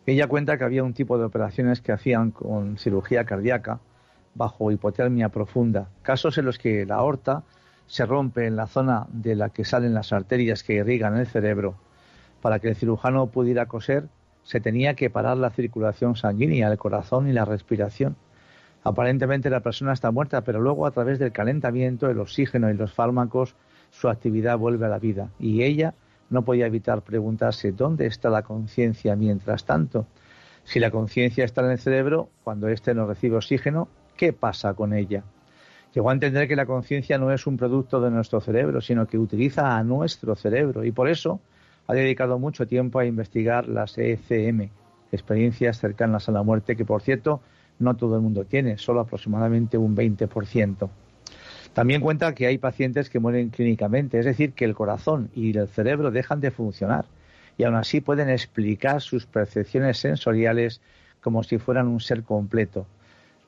[0.05, 3.79] Ella cuenta que había un tipo de operaciones que hacían con cirugía cardíaca
[4.33, 7.43] bajo hipotermia profunda, casos en los que la aorta
[7.85, 11.75] se rompe en la zona de la que salen las arterias que irrigan el cerebro.
[12.41, 14.07] Para que el cirujano pudiera coser,
[14.43, 18.15] se tenía que parar la circulación sanguínea, el corazón y la respiración.
[18.83, 22.93] Aparentemente la persona está muerta, pero luego a través del calentamiento, el oxígeno y los
[22.93, 23.55] fármacos,
[23.91, 25.29] su actividad vuelve a la vida.
[25.37, 25.93] Y ella
[26.31, 30.07] no podía evitar preguntarse dónde está la conciencia mientras tanto.
[30.63, 34.93] Si la conciencia está en el cerebro, cuando éste no recibe oxígeno, ¿qué pasa con
[34.93, 35.23] ella?
[35.93, 39.17] Llegó a entender que la conciencia no es un producto de nuestro cerebro, sino que
[39.17, 40.85] utiliza a nuestro cerebro.
[40.85, 41.41] Y por eso
[41.87, 44.69] ha dedicado mucho tiempo a investigar las ECM,
[45.11, 47.41] experiencias cercanas a la muerte, que por cierto
[47.79, 50.89] no todo el mundo tiene, solo aproximadamente un 20%.
[51.73, 55.67] También cuenta que hay pacientes que mueren clínicamente, es decir, que el corazón y el
[55.67, 57.05] cerebro dejan de funcionar
[57.57, 60.81] y aún así pueden explicar sus percepciones sensoriales
[61.21, 62.87] como si fueran un ser completo.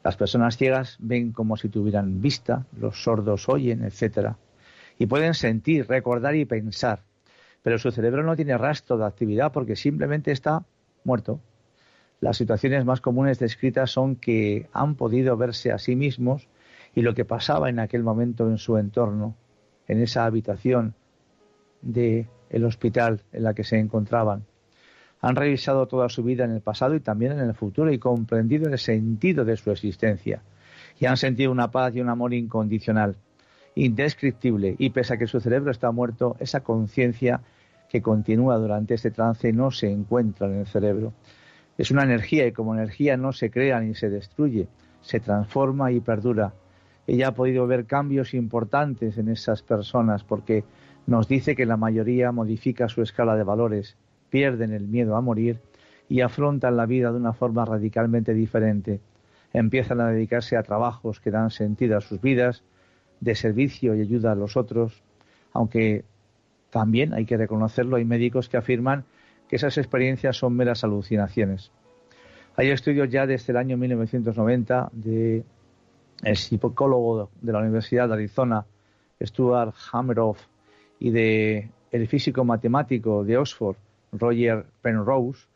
[0.04, 4.36] Las personas ciegas ven como si tuvieran vista, los sordos oyen, etc.
[5.00, 7.02] Y pueden sentir, recordar y pensar
[7.64, 10.64] pero su cerebro no tiene rastro de actividad porque simplemente está
[11.04, 11.40] muerto.
[12.20, 16.48] Las situaciones más comunes descritas son que han podido verse a sí mismos
[16.96, 19.36] y lo que pasaba en aquel momento en su entorno,
[19.88, 20.94] en esa habitación
[21.82, 24.46] del el hospital en la que se encontraban.
[25.22, 28.70] Han revisado toda su vida en el pasado y también en el futuro y comprendido
[28.70, 30.44] el sentido de su existencia.
[31.00, 33.16] y han sentido una paz y un amor incondicional,
[33.74, 37.42] indescriptible, y pese a que su cerebro está muerto, esa conciencia
[37.90, 41.14] que continúa durante este trance no se encuentra en el cerebro.
[41.78, 44.68] Es una energía y como energía no se crea ni se destruye,
[45.02, 46.54] se transforma y perdura.
[47.08, 50.64] Ella ha podido ver cambios importantes en esas personas porque
[51.06, 53.98] nos dice que la mayoría modifica su escala de valores,
[54.30, 55.60] pierden el miedo a morir
[56.08, 59.02] y afrontan la vida de una forma radicalmente diferente.
[59.52, 62.64] Empiezan a dedicarse a trabajos que dan sentido a sus vidas,
[63.20, 65.02] de servicio y ayuda a los otros,
[65.54, 66.04] aunque
[66.70, 69.06] también hay que reconocerlo, hay médicos que afirman
[69.48, 71.72] que esas experiencias son meras alucinaciones.
[72.56, 75.44] Hay estudios ya desde el año 1990 de
[76.24, 78.66] el psicólogo de la Universidad de Arizona,
[79.22, 80.40] Stuart Hammeroff,
[81.00, 83.76] y de el físico matemático de Oxford,
[84.12, 85.48] Roger Penrose,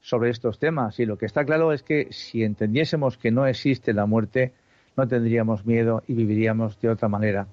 [0.00, 0.98] sobre estos temas.
[0.98, 4.52] Y lo que está claro es que si entendiésemos que no existe la muerte,
[4.96, 7.46] no tendríamos miedo y viviríamos de otra manera.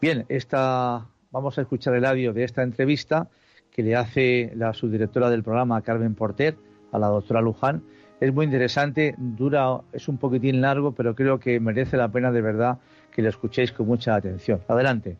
[0.00, 3.28] Bien, esta, vamos a escuchar el audio de esta entrevista
[3.70, 6.56] que le hace la subdirectora del programa, Carmen Porter,
[6.92, 7.82] a la doctora Luján.
[8.20, 12.42] Es muy interesante, dura, es un poquitín largo, pero creo que merece la pena de
[12.42, 12.78] verdad
[13.10, 14.60] que lo escuchéis con mucha atención.
[14.68, 15.16] Adelante.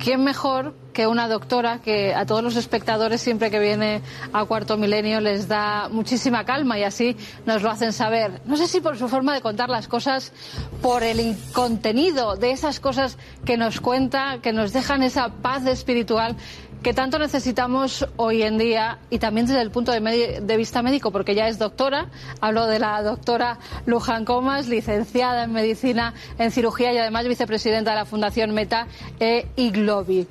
[0.00, 4.00] ¿quién mejor que una doctora que a todos los espectadores siempre que viene
[4.32, 8.40] a Cuarto Milenio les da muchísima calma y así nos lo hacen saber?
[8.46, 10.32] No sé si por su forma de contar las cosas,
[10.82, 16.34] por el contenido de esas cosas que nos cuenta, que nos dejan esa paz espiritual
[16.82, 21.34] que tanto necesitamos hoy en día y también desde el punto de, vista médico, porque
[21.34, 22.06] ya es doctora.
[22.40, 27.96] Hablo de la doctora Luján Comas, licenciada en medicina, en cirugía y además vicepresidenta de
[27.96, 28.86] la Fundación Meta
[29.18, 30.26] e Iglobi.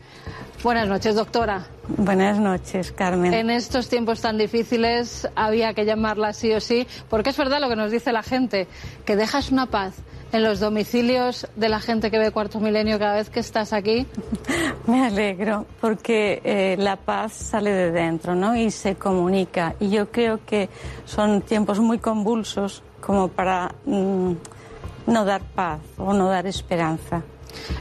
[0.62, 1.66] Buenas noches, doctora.
[1.88, 3.34] Buenas noches, Carmen.
[3.34, 7.70] En estos tiempos tan difíciles había que llamarla sí o sí, porque es verdad lo
[7.70, 8.68] que nos dice la gente,
[9.06, 9.94] que dejas una paz
[10.34, 14.06] en los domicilios de la gente que ve Cuarto Milenio cada vez que estás aquí?
[14.88, 18.56] Me alegro, porque eh, la paz sale de dentro, ¿no?
[18.56, 19.76] Y se comunica.
[19.80, 20.70] Y yo creo que
[21.06, 24.34] son tiempos muy convulsos como para mm,
[25.08, 27.24] no dar paz o no dar esperanza.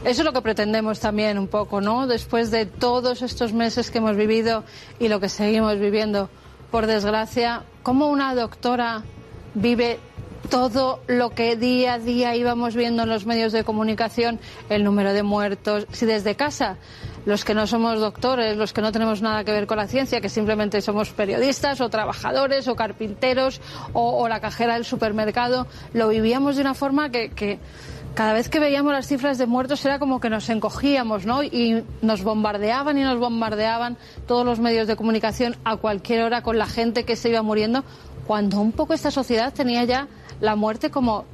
[0.04, 2.07] Eso es lo que pretendemos también un poco, ¿no?
[2.07, 4.64] Después de todos estos meses que hemos vivido
[4.98, 6.31] y lo que seguimos viviendo,
[6.70, 9.02] por desgracia, ¿cómo una doctora
[9.54, 9.98] vive
[10.50, 15.12] todo lo que día a día íbamos viendo en los medios de comunicación, el número
[15.12, 16.76] de muertos, si desde casa
[17.26, 20.20] los que no somos doctores, los que no tenemos nada que ver con la ciencia,
[20.22, 23.61] que simplemente somos periodistas o trabajadores o carpinteros
[23.92, 27.59] o, la cajera del supermercado, lo vivíamos de una forma que,
[28.18, 31.44] cada vez que veíamos las cifras de muertos era como que nos encogíamos, ¿no?
[31.44, 36.59] Y nos bombardeaban y nos bombardeaban todos los medios de comunicación a cualquier hora con
[36.59, 37.85] la gente que se iba muriendo,
[38.26, 40.09] cuando un poco esta sociedad tenía ya
[40.40, 41.26] la muerte como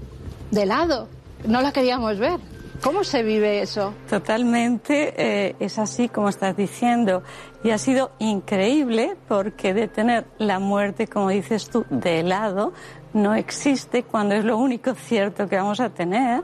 [0.51, 1.09] de lado.
[1.47, 2.38] No la queríamos ver.
[2.83, 3.94] ¿Cómo se vive eso?
[4.11, 7.23] Totalmente eh, es así como estás diciendo.
[7.62, 12.75] Y ha sido increíble porque de tener la muerte, como dices tú, de lado,
[13.14, 16.42] no existe cuando es lo único cierto que vamos a tener.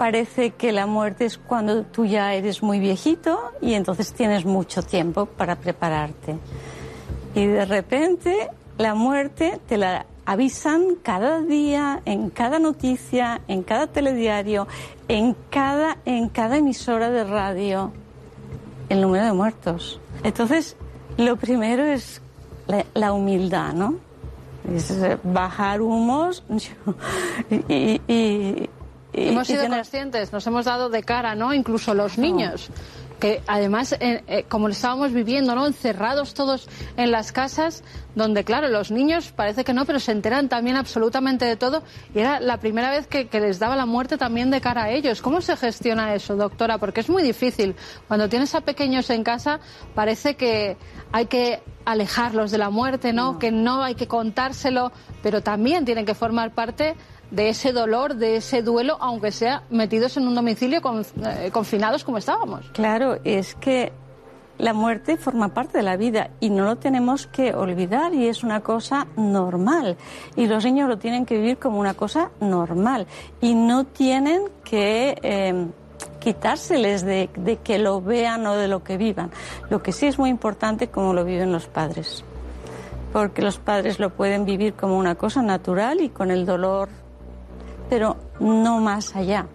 [0.00, 4.82] Parece que la muerte es cuando tú ya eres muy viejito y entonces tienes mucho
[4.82, 6.38] tiempo para prepararte.
[7.34, 13.88] Y de repente la muerte te la avisan cada día, en cada noticia, en cada
[13.88, 14.66] telediario,
[15.06, 17.92] en cada, en cada emisora de radio,
[18.88, 20.00] el número de muertos.
[20.24, 20.78] Entonces,
[21.18, 22.22] lo primero es
[22.94, 23.96] la, humildad, ¿no?
[24.66, 26.42] Es eh, bajar humos
[27.68, 28.70] y, y,
[29.12, 31.52] Hemos sido conscientes, nos hemos dado de cara, ¿no?
[31.52, 32.70] Incluso los niños
[33.20, 35.66] que además, eh, eh, como lo estábamos viviendo, ¿no?
[35.66, 37.84] Encerrados todos en las casas,
[38.16, 41.84] donde, claro, los niños parece que no, pero se enteran también absolutamente de todo.
[42.14, 45.22] Y era la primera vez que, les daba la muerte también de cara a ellos.
[45.22, 46.78] ¿Cómo se gestiona eso, doctora?
[46.78, 47.76] Porque es muy difícil.
[48.08, 49.60] Cuando tienes a pequeños en casa,
[49.94, 50.76] parece que
[51.12, 53.38] hay que alejarlos de la muerte, ¿no?
[53.38, 54.92] Que no hay que contárselo,
[55.22, 56.96] pero también tienen que formar parte
[57.30, 62.18] de ese dolor, de ese duelo, aunque sea metidos en un domicilio eh, confinados como
[62.18, 62.66] estábamos.
[62.72, 63.92] Claro, es que
[64.58, 68.42] la muerte forma parte de la vida y no lo tenemos que olvidar y es
[68.42, 69.96] una cosa normal.
[70.36, 73.06] Y los niños lo tienen que vivir como una cosa normal
[73.40, 75.70] y no tienen que em,
[76.18, 79.30] quitárseles de, de que lo vean o de lo que vivan.
[79.70, 82.24] Lo que sí es muy importante como lo viven los padres
[83.12, 86.88] porque los padres lo pueden vivir como una cosa natural y con el dolor
[87.90, 89.46] pero no más allá.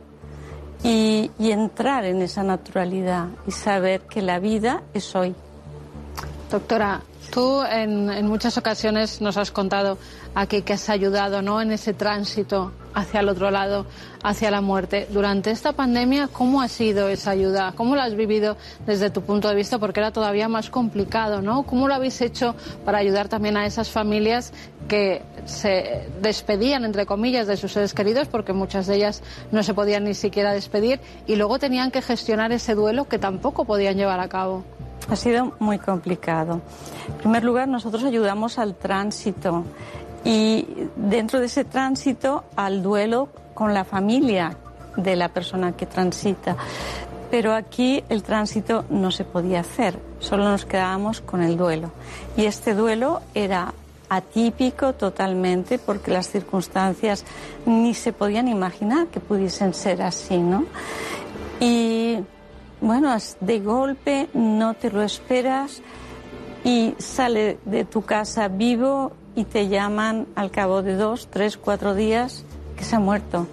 [0.84, 5.34] Y, entrar en esa naturalidad y saber que la vida es hoy.
[6.52, 7.02] Doctora,
[7.36, 9.98] tú en, muchas ocasiones nos has contado
[10.36, 11.60] aquí que has ayudado ¿no?
[11.60, 13.86] en ese tránsito hacia el otro lado,
[14.24, 15.06] hacia la muerte.
[15.12, 17.74] Durante esta pandemia, ¿cómo ha sido esa ayuda?
[17.76, 18.56] ¿Cómo la has vivido
[18.86, 19.80] desde tu punto de vista?
[19.80, 21.64] Porque era todavía más complicado, ¿no?
[21.64, 22.56] ¿Cómo lo habéis hecho
[22.86, 24.54] para ayudar también a esas familias
[24.88, 29.74] que se despedían, entre comillas, de sus seres queridos, porque muchas de ellas no se
[29.74, 34.22] podían ni siquiera despedir, y luego tenían que gestionar ese duelo que tampoco podían llevar
[34.22, 34.64] a cabo?
[35.10, 36.62] Ha sido muy complicado.
[37.08, 39.64] En primer lugar, nosotros ayudamos al tránsito
[40.24, 44.58] y dentro de ese tránsito al duelo con la familia
[44.98, 46.56] de la persona que transita.
[47.30, 51.92] Pero aquí el tránsito no se podía hacer, solo nos quedábamos con el duelo.
[52.38, 53.74] Y este duelo era
[54.10, 57.26] atípico totalmente porque las circunstancias
[57.66, 60.66] ni se podían imaginar que pudiesen ser así, ¿no?
[61.60, 62.20] Y
[62.86, 65.82] bueno, de golpe no te lo esperas
[66.64, 71.96] y sale de tu casa vivo y te llaman al cabo de dos, tres, cuatro
[71.96, 72.46] días
[72.78, 73.48] que se ha muerto.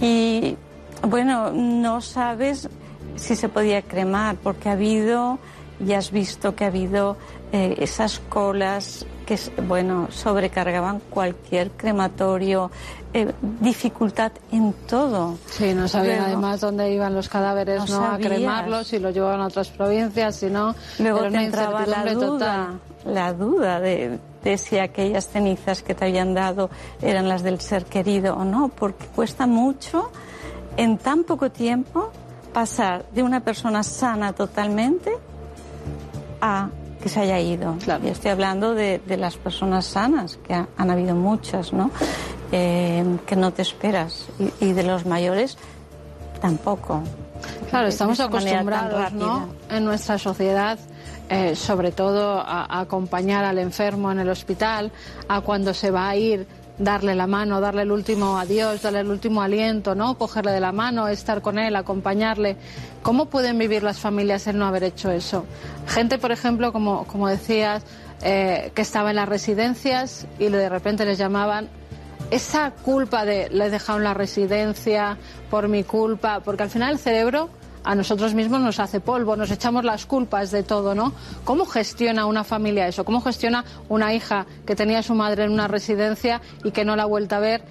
[0.00, 0.56] Y
[1.02, 2.70] bueno, no sabes
[3.16, 5.38] si se podía cremar porque ha habido,
[5.78, 7.18] ya has visto que ha habido
[7.52, 12.70] eh, esas colas que, bueno, sobrecargaban cualquier crematorio,
[13.12, 15.36] eh, dificultad en todo.
[15.50, 19.48] Sí, no sabían además dónde iban los cadáveres, no, a cremarlos, si los llevaban a
[19.48, 20.74] otras provincias, si no.
[20.98, 26.32] Luego te entraba la duda, la duda de, de si aquellas cenizas que te habían
[26.32, 26.70] dado
[27.02, 30.10] eran las del ser querido o no, porque cuesta mucho
[30.78, 32.10] en tan poco tiempo
[32.54, 35.12] pasar de una persona sana totalmente
[36.40, 36.70] a
[37.02, 37.76] que se haya ido.
[38.02, 41.90] Y estoy hablando de, de, las personas sanas, que han habido muchas, ¿no?
[42.52, 44.26] Eh, que no te esperas.
[44.60, 45.56] Y, de los mayores
[46.40, 47.02] tampoco.
[47.70, 49.48] Claro, estamos acostumbrados ¿no?
[49.70, 50.78] en nuestra sociedad.
[51.30, 54.90] Eh, sobre todo a, a, acompañar al enfermo en el hospital,
[55.28, 56.46] a cuando se va a ir
[56.78, 60.16] darle la mano, darle el último adiós, darle el último aliento, ¿no?
[60.16, 62.56] Cogerle de la mano, estar con él, acompañarle.
[63.02, 65.44] ¿Cómo pueden vivir las familias el no haber hecho eso?
[65.86, 67.82] Gente, por ejemplo, como, como decías,
[68.22, 71.68] eh, que estaba en las residencias y de repente les llamaban
[72.30, 75.16] esa culpa de le he dejado en la residencia
[75.50, 77.48] por mi culpa, porque al final el cerebro
[77.88, 81.14] a nosotros mismos nos hace polvo, nos echamos las culpas de todo, ¿no?
[81.44, 83.02] ¿Cómo gestiona una familia eso?
[83.02, 86.96] ¿Cómo gestiona una hija que tenía a su madre en una residencia y que no
[86.96, 87.62] la ha vuelto a ver?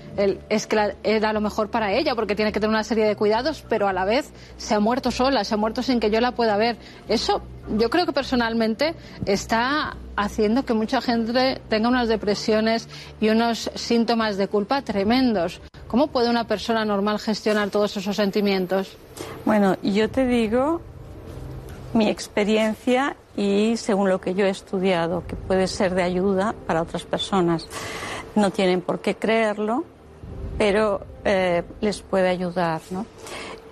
[0.49, 3.63] es que era lo mejor para ella porque tiene que tener una serie de cuidados,
[3.69, 6.31] pero a la vez se ha muerto sola, se ha muerto sin que yo la
[6.31, 6.77] pueda ver.
[7.07, 7.43] Eso
[7.77, 8.95] yo creo que personalmente
[9.25, 12.87] está haciendo que mucha gente tenga unas depresiones
[13.19, 15.61] y unos síntomas de culpa tremendos.
[15.87, 18.97] ¿Cómo puede una persona normal gestionar todos esos sentimientos?
[19.45, 20.81] Bueno, yo te digo
[21.93, 26.81] mi experiencia y según lo que yo he estudiado, que puede ser de ayuda para
[26.81, 27.67] otras personas.
[28.35, 29.85] No tienen por qué creerlo,
[30.57, 33.05] pero eh, les puede ayudar, ¿no?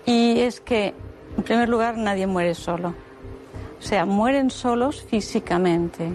[0.06, 0.94] Y es que,
[1.38, 2.94] en primer lugar, nadie muere solo.
[3.86, 6.10] O sea, mueren solos físicamente,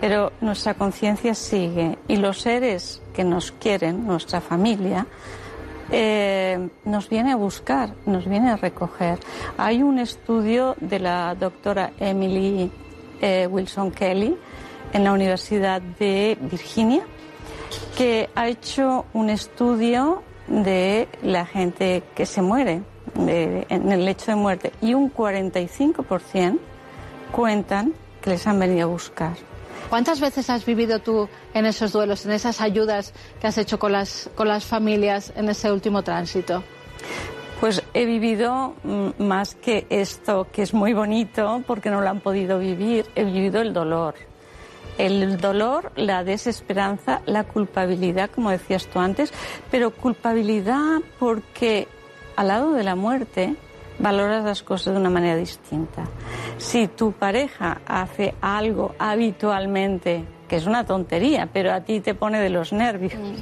[0.00, 5.04] pero nuestra conciencia sigue y los seres que nos quieren, nuestra familia,
[5.90, 9.18] eh, nos viene a buscar, nos viene a recoger.
[9.58, 12.70] Hay un estudio de la doctora Emily
[13.20, 14.36] eh, Wilson Kelly
[14.92, 17.02] en la Universidad de Virginia
[17.98, 22.82] que ha hecho un estudio de la gente que se muere
[23.16, 26.60] en el lecho de muerte y un 45%
[27.34, 29.32] cuentan que les han venido a buscar.
[29.90, 33.92] ¿Cuántas veces has vivido tú en esos duelos, en esas ayudas que has hecho con
[33.92, 36.62] las, con las familias en ese último tránsito?
[37.60, 42.20] Pues he vivido mm, más que esto, que es muy bonito porque no lo han
[42.20, 44.14] podido vivir, he vivido el dolor.
[44.96, 49.32] El dolor, la desesperanza, la culpabilidad, como decías tú antes,
[49.72, 51.88] pero culpabilidad porque
[52.36, 53.56] al lado de la muerte
[53.98, 56.04] valoras las cosas de una manera distinta.
[56.58, 62.40] Si tu pareja hace algo habitualmente, que es una tontería, pero a ti te pone
[62.40, 63.34] de los nervios, mm.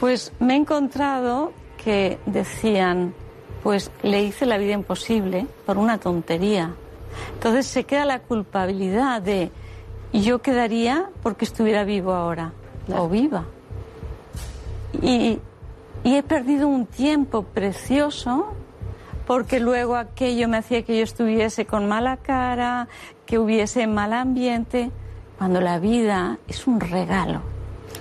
[0.00, 1.52] pues me he encontrado
[1.82, 3.14] que decían,
[3.62, 6.74] pues le hice la vida imposible por una tontería.
[7.34, 9.50] Entonces se queda la culpabilidad de,
[10.12, 12.52] yo quedaría porque estuviera vivo ahora,
[12.94, 13.44] o viva.
[15.02, 15.38] Y,
[16.04, 18.54] y he perdido un tiempo precioso
[19.28, 22.88] porque luego aquello me hacía que yo estuviese con mala cara,
[23.26, 24.90] que hubiese mal ambiente,
[25.36, 27.42] cuando la vida es un regalo.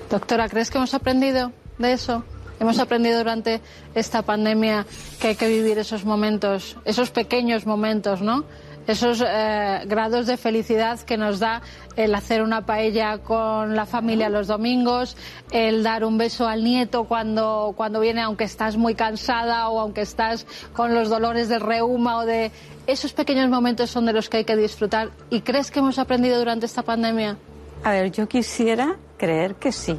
[0.10, 2.24] Doctora, ¿crees que hemos aprendido de eso?
[2.62, 3.60] Hemos aprendido durante
[3.94, 4.86] esta pandemia
[5.20, 8.46] que hay que vivir esos momentos, esos pequeños momentos, ¿no?
[8.88, 11.62] Esos eh, grados de felicidad que nos da
[11.96, 15.18] el hacer una paella con la familia los domingos,
[15.52, 20.02] el dar un beso al nieto cuando, cuando viene, aunque estás muy cansada o aunque
[20.02, 22.52] estás con los dolores del reuma o de...
[22.88, 25.10] Esos pequeños momentos son de los que hay que disfrutar.
[25.30, 27.36] ¿Y crees que hemos aprendido durante esta pandemia?
[27.84, 29.98] A ver, yo quisiera creer que sí.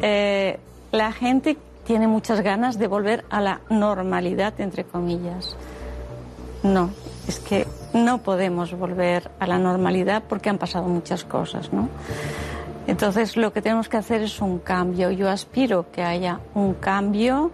[0.00, 0.60] Eh,
[0.92, 5.56] la gente tiene muchas ganas de volver a la normalidad, entre comillas.
[6.62, 6.90] No,
[7.26, 7.66] es que
[8.04, 11.88] no podemos volver a la normalidad porque han pasado muchas cosas, ¿no?
[12.86, 15.10] Entonces lo que tenemos que hacer es un cambio.
[15.10, 17.50] Yo aspiro que haya un cambio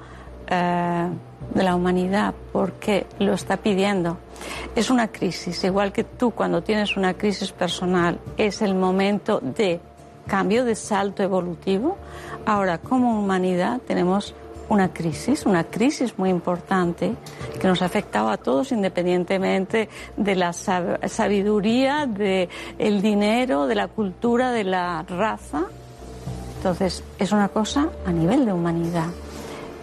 [0.46, 1.08] eh,
[1.54, 4.18] de la humanidad porque lo está pidiendo.
[4.76, 9.80] Es una crisis, igual que tú cuando tienes una crisis personal es el momento de
[10.26, 11.96] cambio, de salto evolutivo.
[12.44, 14.34] Ahora, como humanidad tenemos
[14.72, 17.12] una crisis, una crisis muy importante
[17.60, 22.48] que nos ha afectado a todos independientemente de la sabiduría, del
[22.78, 25.64] el dinero, de la cultura, de la raza.
[26.56, 29.08] Entonces, es una cosa a nivel de humanidad.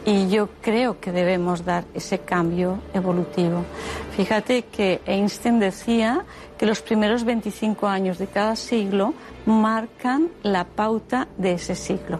[0.05, 3.65] Y yo creo que debemos dar ese cambio evolutivo.
[4.17, 6.25] Fíjate que Einstein decía
[6.57, 9.13] que los primeros 25 años de cada siglo
[9.45, 12.19] marcan la pauta de ese siglo.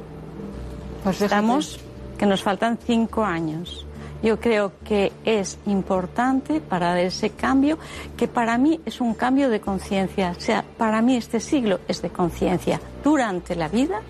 [1.04, 1.80] Pues estamos
[2.20, 3.86] que nos faltan cinco años.
[4.22, 7.80] Yo creo que es importante para dar ese cambio,
[8.18, 10.36] que para mí es un cambio de conciencia.
[10.38, 14.02] O sea, para mí este siglo es de conciencia durante la vida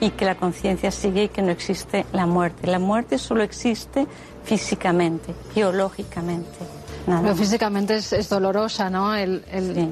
[0.00, 2.66] y que la conciencia sigue y que no existe la muerte.
[2.66, 4.06] La muerte solo existe
[4.44, 6.58] físicamente, biológicamente.
[7.04, 9.14] Pero físicamente es, dolorosa, ¿no?
[9.14, 9.42] El,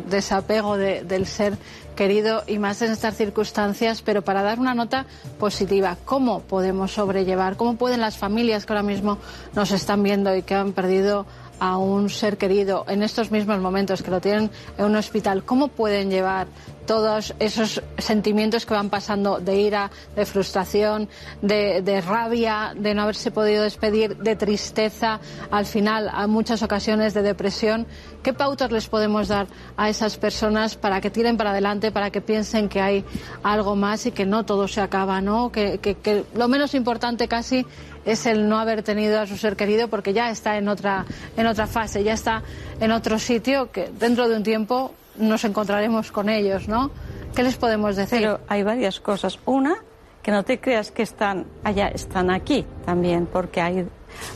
[0.09, 1.59] desapego del ser
[2.01, 5.05] querido y más en estas circunstancias, pero para dar una nota
[5.39, 7.59] positiva, ¿cómo podemos sobrellevar?
[7.59, 9.19] ¿Cómo pueden las familias que ahora mismo
[9.55, 11.27] nos están viendo y que han perdido
[11.59, 15.69] a un ser querido en estos mismos momentos, que lo tienen en un hospital, ¿cómo
[15.69, 16.47] pueden llevar
[16.91, 21.09] todos esos sentimientos que van pasando de ira, de frustración,
[21.41, 25.21] de, rabia, de no haberse podido despedir, de tristeza,
[25.53, 27.87] al final, a muchas ocasiones de depresión.
[28.25, 32.21] ¿Qué pautas les podemos dar a esas personas para que tiren para adelante, para que
[32.21, 33.05] piensen que hay
[33.45, 35.53] algo más y que no todo se acaba, ¿no?
[35.53, 37.65] Que, que lo menos importante casi
[38.05, 41.47] es el no haber tenido a su ser querido porque ya está en otra, en
[41.47, 42.43] otra fase, ya está
[42.81, 46.91] en otro sitio que dentro de un tiempo nos encontraremos con ellos, ¿no?
[47.35, 48.19] ¿Qué les podemos decir?
[48.21, 49.39] Pero hay varias cosas.
[49.47, 49.77] Una,
[50.23, 53.87] que no te creas que están allá, están aquí también, porque hay,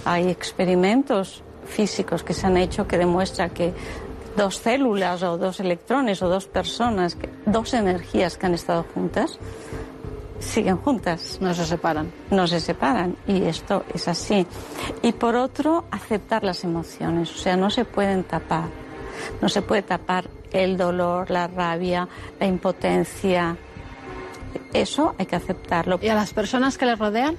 [0.04, 3.72] hay experimentos físicos que se han hecho que demuestran que
[4.36, 7.16] dos células o dos electrones o dos personas,
[7.46, 9.38] dos energías que han estado juntas,
[10.40, 11.38] siguen juntas.
[11.40, 12.12] No se separan.
[12.30, 14.46] No se separan y esto es así.
[15.02, 18.83] Y por otro, aceptar las emociones, o sea, no se pueden tapar.
[19.40, 22.08] No se puede tapar el dolor, la rabia,
[22.40, 23.56] la impotencia.
[24.72, 25.98] Eso hay que aceptarlo.
[26.02, 27.36] ¿Y a las personas que le rodean?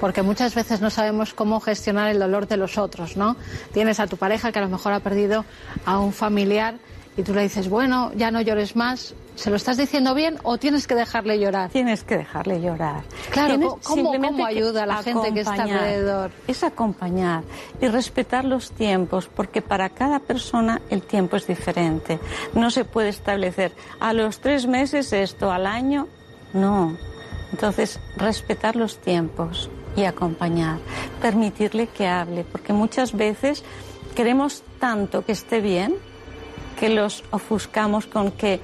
[0.00, 3.36] Porque muchas veces no sabemos cómo gestionar el dolor de los otros, ¿no?
[3.72, 5.44] Tienes a tu pareja que a lo mejor ha perdido
[5.84, 6.74] a un familiar
[7.16, 10.58] y tú le dices, bueno, ya no llores más, ¿se lo estás diciendo bien o
[10.58, 11.70] tienes que dejarle llorar?
[11.70, 13.04] Tienes que dejarle llorar.
[13.30, 16.30] Claro, ¿cómo, ¿cómo, ayuda a la gente que está alrededor?
[16.46, 17.42] Es acompañar
[17.80, 22.20] y respetar los tiempos, porque para cada persona el tiempo es diferente.
[22.52, 26.06] No se puede establecer a los tres meses esto, al año,
[26.52, 26.98] no.
[27.50, 30.80] Entonces, respetar los tiempos y acompañar,
[31.22, 33.64] permitirle que hable, porque muchas veces
[34.14, 35.94] queremos tanto que esté bien
[36.78, 38.60] que los ofuscamos con que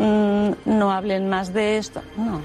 [0.00, 2.02] mm, no hablen más de esto.
[2.16, 2.40] No.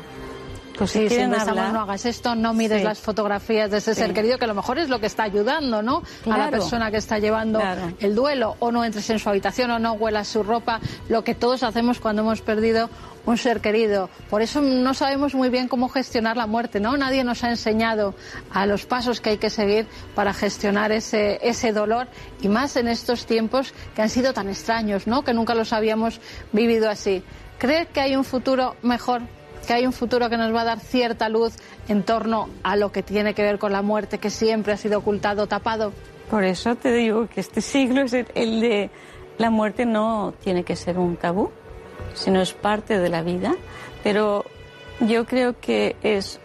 [0.78, 4.38] Pues si quieren hablar, no hagas esto, no mires las fotografías de ese ser querido,
[4.38, 6.04] que a lo mejor es lo que está ayudando, ¿no?
[6.30, 7.62] A la persona que está llevando
[8.00, 11.36] el duelo, o no entres en su habitación, o no huelas su ropa, lo que
[11.36, 12.90] todos hacemos cuando hemos perdido
[13.26, 14.10] un ser querido.
[14.30, 16.96] Por eso no sabemos muy bien cómo gestionar la muerte, ¿no?
[16.98, 18.14] Nadie nos ha enseñado
[18.52, 22.08] a los pasos que hay que seguir para gestionar ese, ese dolor
[22.42, 25.24] y más en estos tiempos que han sido tan extraños, ¿no?
[25.24, 26.20] Que nunca los habíamos
[26.52, 27.24] vivido así.
[27.58, 29.22] ¿Cree que hay un futuro mejor?
[29.68, 31.56] ¿Que hay un futuro que nos va a dar cierta luz
[31.88, 35.00] en torno a lo que tiene que ver con la muerte que siempre ha sido
[35.00, 35.92] ocultado, tapado?
[36.30, 38.90] Por eso te digo que este siglo es el de
[39.38, 41.52] la muerte no tiene que ser un tabú
[42.16, 43.56] sino es parte de la vida.
[44.04, 44.46] Pero
[45.02, 46.40] yo creo que es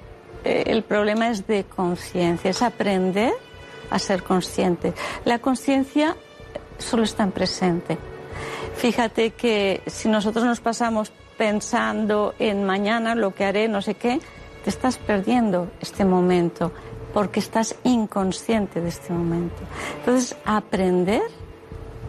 [0.44, 3.32] eh, el problema es de conciencia, es aprender
[3.90, 4.92] a ser consciente.
[5.24, 6.16] La conciencia
[6.78, 7.98] solo está en presente.
[8.80, 14.20] Fíjate que si nosotros nos pasamos pensando en mañana lo que haré, no sé qué,
[14.64, 16.72] te estás perdiendo este momento
[17.12, 19.56] porque estás inconsciente de este momento.
[19.98, 21.20] Entonces, aprender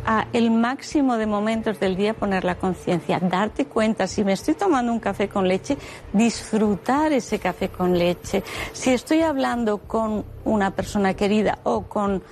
[0.05, 4.53] a el máximo de momentos del día poner la conciencia, darte cuenta, si me estoy
[4.53, 5.77] tomando un café con leche,
[6.13, 8.43] disfrutar ese café con leche.
[8.71, 12.23] Si estoy hablando con una persona querida o con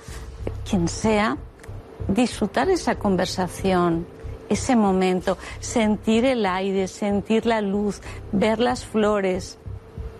[0.66, 1.36] quien sea,
[2.08, 4.06] disfrutar esa conversación,
[4.50, 9.56] ese momento, sentir el aire, sentir la luz, ver las flores,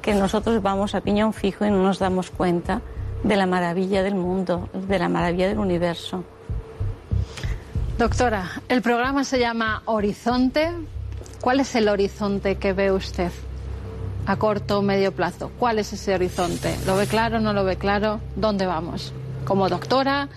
[0.01, 2.81] que nosotros vamos a piñón fijo y no nos damos cuenta
[3.23, 6.25] de la maravilla del mundo, de la maravilla del universo.
[7.99, 10.71] Doctora, el programa se llama Horizonte.
[11.41, 13.31] ¿Cuál es el horizonte que ve usted
[14.27, 15.51] a corto o medio plazo?
[15.59, 16.79] ¿Cuál es ese horizonte?
[16.87, 18.21] ¿Lo ve claro, no lo ve claro?
[18.37, 19.13] ¿Dónde vamos?
[19.45, 20.29] Como doctora,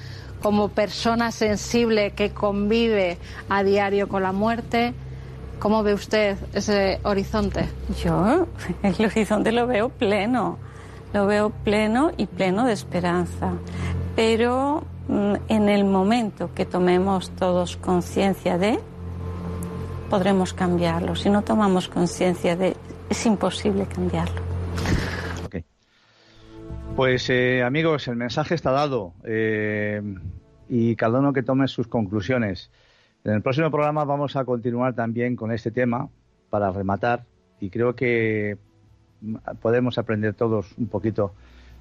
[0.43, 3.17] como persona sensible que convive
[3.47, 4.93] a diario con la muerte,
[5.57, 7.69] ¿cómo ve usted ese horizonte?
[8.03, 8.47] Yo
[8.83, 10.59] el horizonte lo veo pleno,
[11.13, 13.53] lo veo pleno y pleno de esperanza.
[14.17, 18.79] Pero mm, en el momento que tomemos todos conciencia de,
[20.09, 21.15] podremos cambiarlo.
[21.15, 22.75] Si no tomamos conciencia de,
[23.09, 24.41] es imposible cambiarlo.
[26.95, 29.99] Pues eh, amigos, el mensaje está dado eh,
[30.69, 32.69] y cada uno que tome sus conclusiones.
[33.23, 36.09] En el próximo programa vamos a continuar también con este tema
[36.49, 37.23] para rematar
[37.59, 38.57] y creo que
[39.61, 41.33] podemos aprender todos un poquito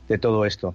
[0.09, 0.75] de todo esto.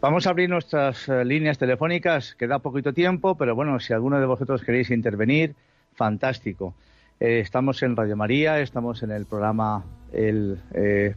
[0.00, 4.26] Vamos a abrir nuestras eh, líneas telefónicas, queda poquito tiempo, pero bueno, si alguno de
[4.26, 5.54] vosotros queréis intervenir,
[5.94, 6.74] fantástico.
[7.20, 11.14] estamos en Radio María, estamos en el programa eh,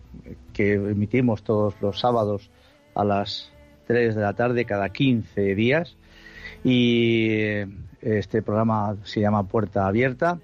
[0.53, 2.51] que emitimos todos los sábados
[2.93, 3.51] a las
[3.87, 5.97] 3 de la tarde cada 15 días
[6.65, 7.61] y
[8.01, 10.39] este programa se llama Puerta Abierta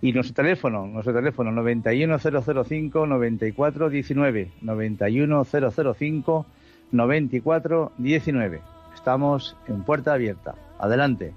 [0.00, 6.46] y nuestro teléfono, nuestro teléfono 91005 9419 91005
[6.90, 8.60] 9419.
[8.94, 10.54] Estamos en Puerta Abierta.
[10.78, 11.34] Adelante.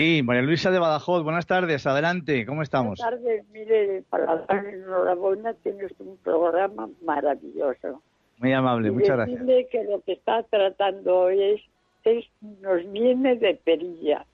[0.00, 2.98] Sí, María Luisa de Badajoz, buenas tardes, adelante, ¿cómo estamos?
[2.98, 8.00] Buenas tardes, mire, para darle enhorabuena, tienes un programa maravilloso.
[8.38, 9.42] Muy amable, muchas gracias.
[9.70, 11.60] que lo que está tratando hoy es,
[12.04, 12.24] es,
[12.62, 14.24] nos viene de perilla,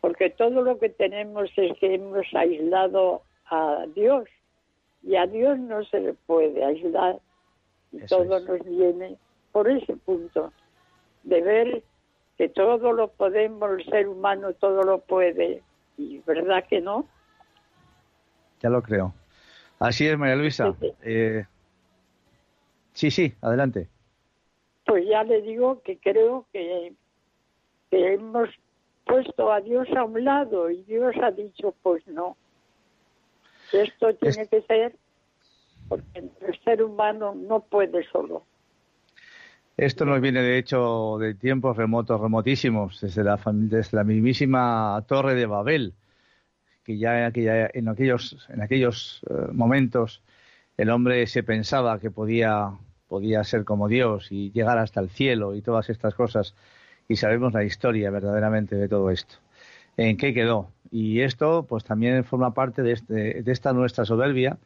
[0.00, 4.24] porque todo lo que tenemos es que hemos aislado a Dios,
[5.02, 7.18] y a Dios no se le puede aislar,
[7.92, 9.18] y todo nos viene
[9.52, 10.54] por ese punto,
[11.24, 11.82] de ver
[12.38, 15.62] que todo lo podemos, el ser humano todo lo puede,
[15.96, 17.06] y verdad que no.
[18.60, 19.14] Ya lo creo.
[19.78, 20.74] Así es, María Luisa.
[20.80, 21.46] Sí, eh,
[22.92, 23.88] sí, adelante.
[24.86, 26.92] Pues ya le digo que creo que,
[27.90, 28.48] que hemos
[29.04, 32.36] puesto a Dios a un lado y Dios ha dicho, pues no.
[33.72, 34.96] Esto tiene que ser
[35.88, 38.44] porque el ser humano no puede solo.
[39.76, 45.34] Esto nos viene, de hecho, de tiempos remotos, remotísimos, desde la, desde la mismísima Torre
[45.34, 45.94] de Babel,
[46.84, 50.22] que ya, en aquellos, en aquellos eh, momentos
[50.76, 52.72] el hombre se pensaba que podía,
[53.08, 56.54] podía ser como Dios y llegar hasta el cielo y todas estas cosas,
[57.08, 59.36] y sabemos la historia verdaderamente de todo esto.
[59.96, 60.70] ¿En qué quedó?
[60.90, 64.58] Y esto, pues también forma parte de, este, de esta nuestra soberbia,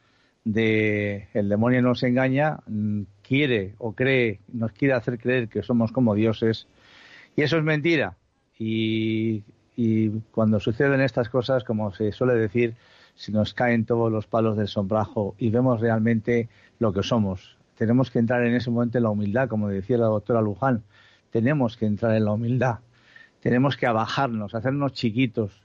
[0.47, 5.91] de el demonio nos engaña, mm, quiere o cree, nos quiere hacer creer que somos
[5.91, 6.67] como dioses,
[7.35, 8.15] y eso es mentira.
[8.57, 9.43] Y,
[9.75, 12.75] y cuando suceden estas cosas, como se suele decir,
[13.15, 17.57] se nos caen todos los palos del sombrajo y vemos realmente lo que somos.
[17.75, 20.83] Tenemos que entrar en ese momento en la humildad, como decía la doctora Luján.
[21.29, 22.79] Tenemos que entrar en la humildad.
[23.41, 25.61] Tenemos que abajarnos, hacernos chiquitos,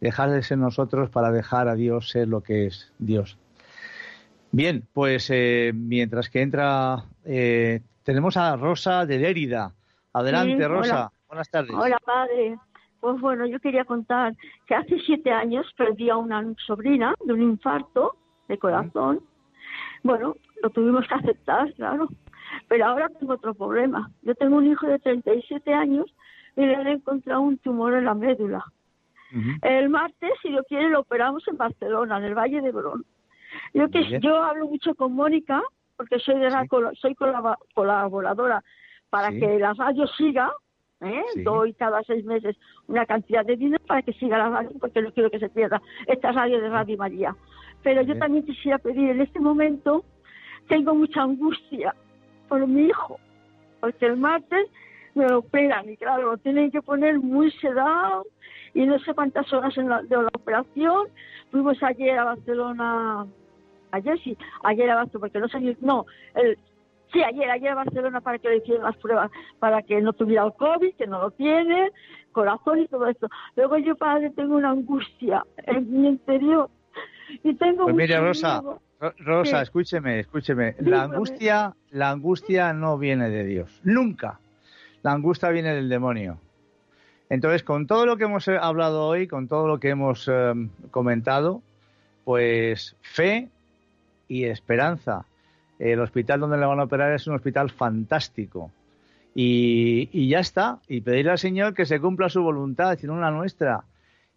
[0.00, 3.38] dejar de ser nosotros para dejar a Dios ser lo que es Dios.
[4.54, 9.72] Bien, pues eh, mientras que entra, eh, tenemos a Rosa de Lérida.
[10.12, 11.10] Adelante, Rosa.
[11.26, 11.72] Buenas tardes.
[11.74, 12.56] Hola, padre.
[13.00, 14.32] Pues bueno, yo quería contar
[14.68, 18.14] que hace siete años perdí a una sobrina de un infarto
[18.46, 19.22] de corazón.
[20.04, 22.08] Bueno, lo tuvimos que aceptar, claro.
[22.68, 24.08] Pero ahora tengo otro problema.
[24.22, 26.06] Yo tengo un hijo de 37 años
[26.54, 28.64] y le han encontrado un tumor en la médula.
[29.62, 33.04] El martes, si lo quiere, lo operamos en Barcelona, en el Valle de Brón.
[33.72, 35.62] Yo que yo hablo mucho con Mónica,
[35.96, 36.66] porque soy de la,
[37.00, 37.14] soy
[37.74, 38.62] colaboradora
[39.10, 40.52] para que la radio siga,
[41.00, 41.22] ¿eh?
[41.44, 42.56] doy cada seis meses
[42.88, 45.80] una cantidad de dinero para que siga la radio, porque no quiero que se pierda
[46.06, 47.36] esta radio de Radio María.
[47.82, 50.04] Pero yo también quisiera pedir, en este momento
[50.68, 51.94] tengo mucha angustia
[52.48, 53.20] por mi hijo,
[53.80, 54.68] porque el martes
[55.14, 58.26] me lo operan y claro, lo tienen que poner muy sedado
[58.72, 61.08] y no sé cuántas horas en la, de la operación.
[61.50, 63.26] Fuimos ayer a Barcelona,
[63.94, 66.58] ayer sí, ayer a Barcelona, porque no sé, no, el,
[67.12, 70.44] sí, ayer, ayer a Barcelona para que le hicieran las pruebas, para que no tuviera
[70.44, 71.92] el COVID, que no lo tiene,
[72.32, 73.28] corazón y todo esto.
[73.56, 76.68] Luego yo, padre, tengo una angustia en mi interior
[77.42, 78.62] y tengo pues mire, Rosa,
[79.18, 80.74] Rosa, escúcheme, escúcheme.
[80.80, 84.40] la angustia, la angustia no viene de Dios, nunca.
[85.02, 86.38] La angustia viene del demonio.
[87.28, 90.70] Entonces, con todo lo que hemos eh, hablado hoy, con todo lo que hemos em,
[90.90, 91.62] comentado,
[92.24, 93.48] pues fe
[94.28, 95.26] y esperanza.
[95.78, 98.70] El hospital donde le van a operar es un hospital fantástico.
[99.34, 100.78] Y, y, ya está.
[100.88, 103.84] Y pedirle al Señor que se cumpla su voluntad, sino la nuestra.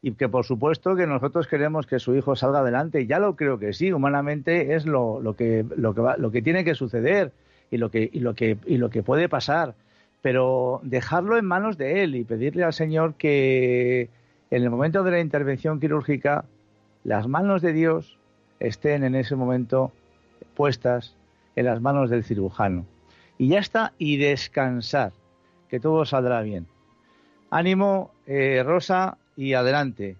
[0.01, 3.05] Y que por supuesto que nosotros queremos que su hijo salga adelante.
[3.05, 3.91] Ya lo creo que sí.
[3.91, 7.31] Humanamente es lo, lo que, lo, que va, lo que tiene que suceder
[7.69, 9.75] y lo que, y lo que, y lo que puede pasar
[10.21, 14.09] pero dejarlo en manos de él y pedirle al Señor que
[14.51, 16.45] en el momento de la intervención quirúrgica
[17.03, 18.16] las manos de Dios
[18.59, 19.91] estén en ese momento
[20.55, 21.15] puestas
[21.55, 22.85] en las manos del cirujano.
[23.37, 25.11] Y ya está, y descansar,
[25.69, 26.67] que todo saldrá bien.
[27.49, 30.17] Ánimo, eh, Rosa, y adelante.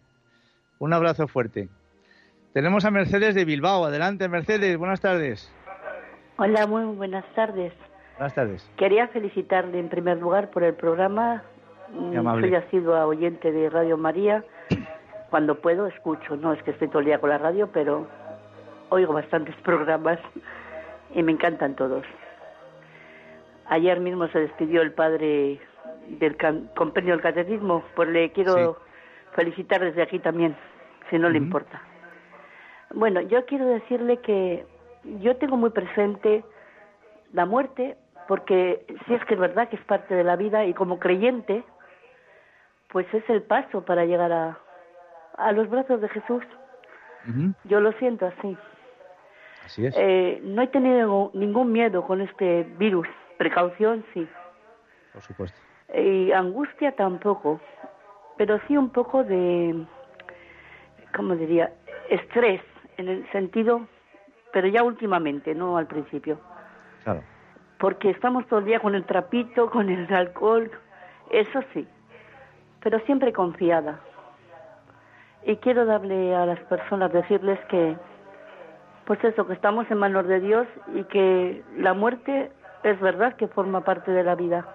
[0.79, 1.67] Un abrazo fuerte.
[2.53, 3.85] Tenemos a Mercedes de Bilbao.
[3.85, 5.51] Adelante, Mercedes, buenas tardes.
[6.37, 7.73] Hola, muy buenas tardes.
[8.17, 8.69] Buenas tardes.
[8.77, 11.43] Quería felicitarle en primer lugar por el programa.
[11.91, 14.43] Mm, soy asidua oyente de Radio María.
[15.29, 18.07] Cuando puedo escucho, no es que estoy todo el día con la radio, pero
[18.89, 20.19] oigo bastantes programas
[21.13, 22.05] y me encantan todos.
[23.67, 25.59] Ayer mismo se despidió el padre
[26.07, 26.37] del
[26.75, 28.77] compendio del catecismo, pues le quiero
[29.33, 30.55] felicitar desde aquí también,
[31.09, 31.81] si no le importa.
[32.93, 34.65] Bueno, yo quiero decirle que
[35.21, 36.43] yo tengo muy presente
[37.33, 40.73] la muerte porque si es que es verdad que es parte de la vida y
[40.73, 41.63] como creyente,
[42.89, 44.57] pues es el paso para llegar a,
[45.37, 46.43] a los brazos de Jesús.
[47.65, 48.57] Yo lo siento así.
[49.67, 49.95] Así es.
[49.97, 53.07] Eh, no he tenido ningún miedo con este virus.
[53.37, 54.27] Precaución, sí.
[55.13, 55.59] Por supuesto.
[55.93, 57.61] Y angustia tampoco.
[58.37, 59.85] Pero sí un poco de,
[61.15, 61.71] ¿cómo diría?
[62.09, 62.61] Estrés,
[62.97, 63.87] en el sentido,
[64.53, 66.39] pero ya últimamente, no al principio.
[67.03, 67.21] Claro
[67.79, 70.69] porque estamos todo el día con el trapito, con el alcohol,
[71.29, 71.87] eso sí,
[72.81, 73.99] pero siempre confiada.
[75.45, 77.95] Y quiero darle a las personas, decirles que,
[79.07, 82.51] pues eso, que estamos en manos de Dios y que la muerte
[82.83, 84.67] es verdad que forma parte de la vida.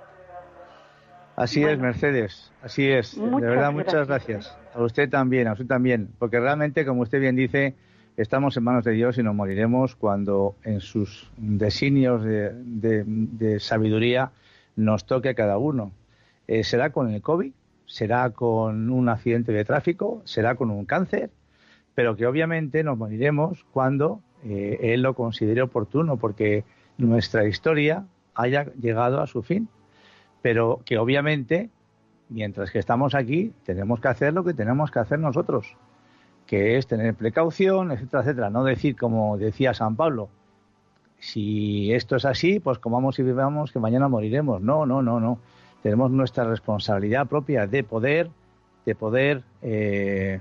[1.37, 3.15] Así es, Mercedes, así es.
[3.21, 4.59] de verdad, muchas gracias.
[4.75, 7.75] A usted también, a usted también, porque realmente, como usted bien dice,
[8.17, 14.33] estamos en manos de Dios y nos moriremos cuando en sus designios de, sabiduría
[14.77, 15.93] nos toque a cada uno.
[16.49, 17.53] Eh, será con el COVID,
[17.85, 21.31] será con un accidente de tráfico, será con un cáncer,
[21.95, 26.65] pero que obviamente nos moriremos cuando eh, Él lo considere oportuno, porque
[26.99, 29.69] nuestra historia haya llegado a su fin.
[30.41, 31.71] Pero que obviamente,
[32.29, 35.77] mientras que estamos aquí, tenemos que hacer lo que tenemos que hacer nosotros
[36.47, 38.51] que es tener precaución, etcétera, etcétera.
[38.51, 40.29] No decir, como decía San Pablo,
[41.19, 44.61] si esto es así, pues comamos y vivamos que mañana moriremos.
[44.61, 45.39] No, no, no, no.
[45.83, 48.31] Tenemos nuestra responsabilidad propia de poder,
[48.85, 50.41] de poder eh,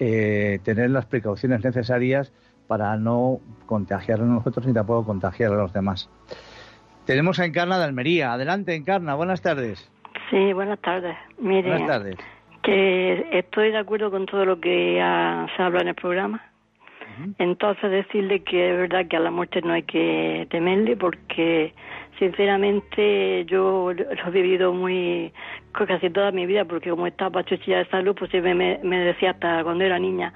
[0.00, 2.32] eh, tener las precauciones necesarias
[2.66, 6.10] para no contagiar a nosotros ni tampoco contagiar a los demás.
[7.06, 8.32] Tenemos a Encarna de Almería.
[8.32, 9.14] Adelante, Encarna.
[9.14, 9.88] Buenas tardes.
[10.30, 11.16] Sí, buenas tardes.
[11.38, 12.16] Mire, buenas tardes
[12.62, 14.96] que estoy de acuerdo con todo lo que
[15.56, 16.49] se habla en el programa.
[17.38, 21.74] Entonces decirle que es verdad que a la muerte no hay que temerle porque
[22.18, 25.32] sinceramente yo lo he vivido muy
[25.72, 29.64] casi toda mi vida porque como estaba chuchilla de salud pues me, me decía hasta
[29.64, 30.32] cuando era niña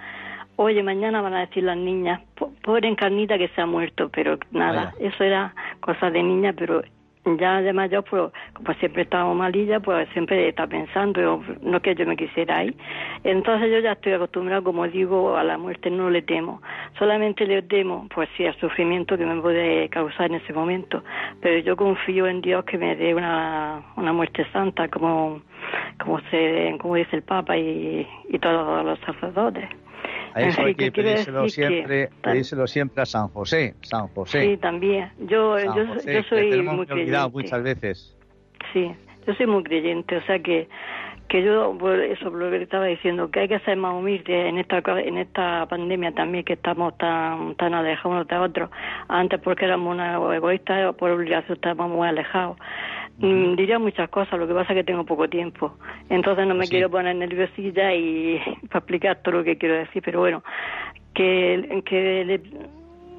[0.56, 2.20] oye mañana van a decir las niñas
[2.62, 6.82] pobre encarnita que se ha muerto pero nada eso era cosa de niña pero
[7.24, 12.06] ya de mayor, pues como siempre estamos malilla, pues siempre está pensando, no que yo
[12.06, 12.76] me quisiera ir.
[13.24, 16.60] Entonces yo ya estoy acostumbrado, como digo, a la muerte no le temo.
[16.98, 21.02] Solamente le temo, pues sí, al sufrimiento que me puede causar en ese momento.
[21.40, 25.40] Pero yo confío en Dios que me dé una, una muerte santa, como,
[26.02, 29.83] como, se, como dice el Papa y, y todos los sacerdotes.
[30.34, 34.42] A eso hay que pedírselo siempre, pedírselo siempre a San José, San José.
[34.42, 35.10] Sí, también.
[35.20, 37.28] Yo, yo, yo soy muy creyente.
[37.32, 38.16] muchas veces.
[38.72, 38.90] Sí,
[39.26, 40.68] yo soy muy creyente, o sea que
[41.28, 44.58] que yo por eso lo que estaba diciendo que hay que ser más humilde en
[44.58, 48.70] esta en esta pandemia también que estamos tan tan alejados unos de otros
[49.08, 52.58] antes porque éramos una egoístas por obligación estábamos muy alejados
[53.18, 55.76] Mm, diría muchas cosas, lo que pasa es que tengo poco tiempo.
[56.08, 58.38] Entonces no me quiero poner nerviosilla y
[58.68, 60.42] para explicar todo lo que quiero decir, pero bueno,
[61.14, 62.40] que, que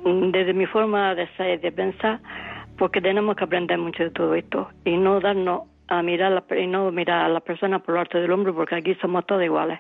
[0.04, 2.20] desde mi forma de ser, de pensar,
[2.78, 6.92] porque tenemos que aprender mucho de todo esto y no darnos a mirar y no
[6.92, 9.80] mirar a las personas por lo alto del hombro, porque aquí somos todos iguales.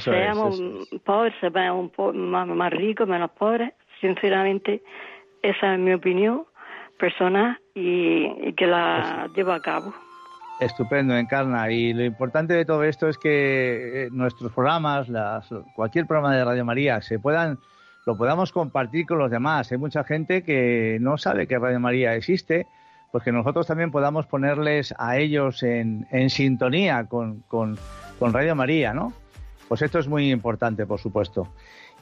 [0.00, 0.60] Seamos
[1.04, 4.82] pobres, seamos un po más, más ricos, menos pobres, sinceramente,
[5.42, 6.44] esa es mi opinión
[7.00, 9.94] personas y, que la lleva a cabo.
[10.60, 11.70] Estupendo, Encarna.
[11.70, 16.44] Y lo importante de todo esto es que eh, nuestros programas, las, cualquier programa de
[16.44, 17.58] Radio María, se puedan,
[18.04, 19.72] lo podamos compartir con los demás.
[19.72, 22.66] Hay mucha gente que no sabe que Radio María existe,
[23.10, 27.78] pues que nosotros también podamos ponerles a ellos en, en sintonía con, con,
[28.18, 29.14] con, Radio María, ¿no?
[29.66, 31.48] Pues esto es muy importante, por supuesto.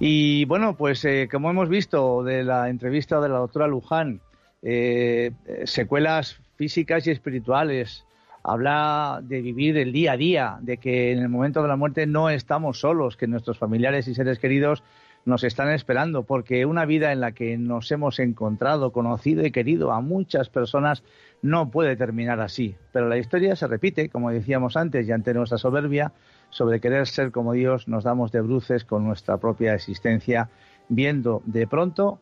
[0.01, 4.21] Y bueno, pues eh, como hemos visto de la entrevista de la doctora Luján,
[4.63, 5.33] eh,
[5.65, 8.05] secuelas físicas y espirituales.
[8.43, 12.07] Habla de vivir el día a día, de que en el momento de la muerte
[12.07, 14.83] no estamos solos, que nuestros familiares y seres queridos
[15.25, 19.93] nos están esperando, porque una vida en la que nos hemos encontrado, conocido y querido
[19.93, 21.03] a muchas personas
[21.43, 22.75] no puede terminar así.
[22.93, 26.13] Pero la historia se repite, como decíamos antes, y ante nuestra soberbia
[26.51, 30.49] sobre querer ser como Dios, nos damos de bruces con nuestra propia existencia,
[30.89, 32.19] viendo de pronto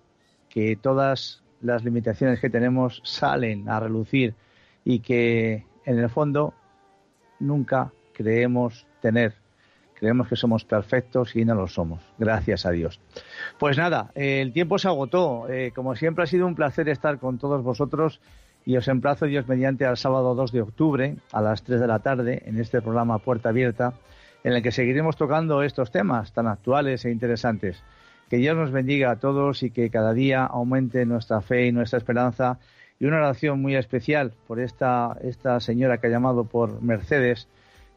[0.49, 4.34] que todas las limitaciones que tenemos salen a relucir
[4.84, 6.54] y que en el fondo
[7.38, 9.34] nunca creemos tener.
[9.94, 12.02] Creemos que somos perfectos y no lo somos.
[12.18, 13.00] Gracias a Dios.
[13.59, 15.48] Pues nada, el tiempo se agotó.
[15.48, 18.20] Eh, como siempre ha sido un placer estar con todos vosotros
[18.66, 22.00] y os emplazo Dios mediante al sábado 2 de octubre a las 3 de la
[22.00, 23.94] tarde en este programa Puerta Abierta
[24.44, 27.82] en el que seguiremos tocando estos temas tan actuales e interesantes.
[28.29, 31.99] Que Dios nos bendiga a todos y que cada día aumente nuestra fe y nuestra
[31.99, 32.59] esperanza.
[32.99, 37.49] Y una oración muy especial por esta, esta señora que ha llamado por Mercedes,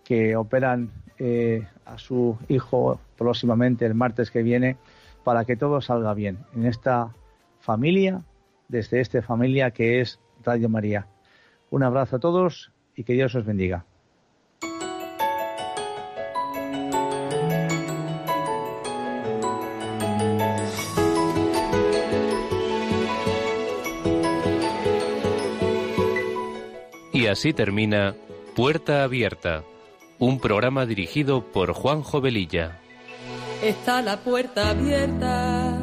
[0.04, 4.78] que operan eh, a su hijo próximamente el martes que viene,
[5.24, 7.14] para que todo salga bien en esta
[7.60, 8.22] familia,
[8.68, 11.08] desde esta familia que es Radio María.
[11.72, 13.86] Un abrazo a todos y que Dios os bendiga.
[27.30, 28.16] Así termina
[28.56, 29.64] Puerta Abierta,
[30.18, 32.80] un programa dirigido por Juan Jovelilla.
[33.64, 35.78] Está la puerta abierta,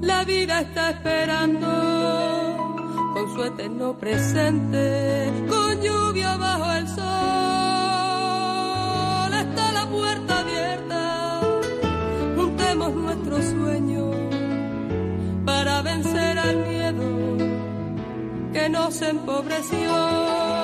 [0.00, 1.68] la vida está esperando,
[3.12, 7.43] con su eterno presente, con lluvia bajo el sol.
[18.64, 20.63] que nos empobreció.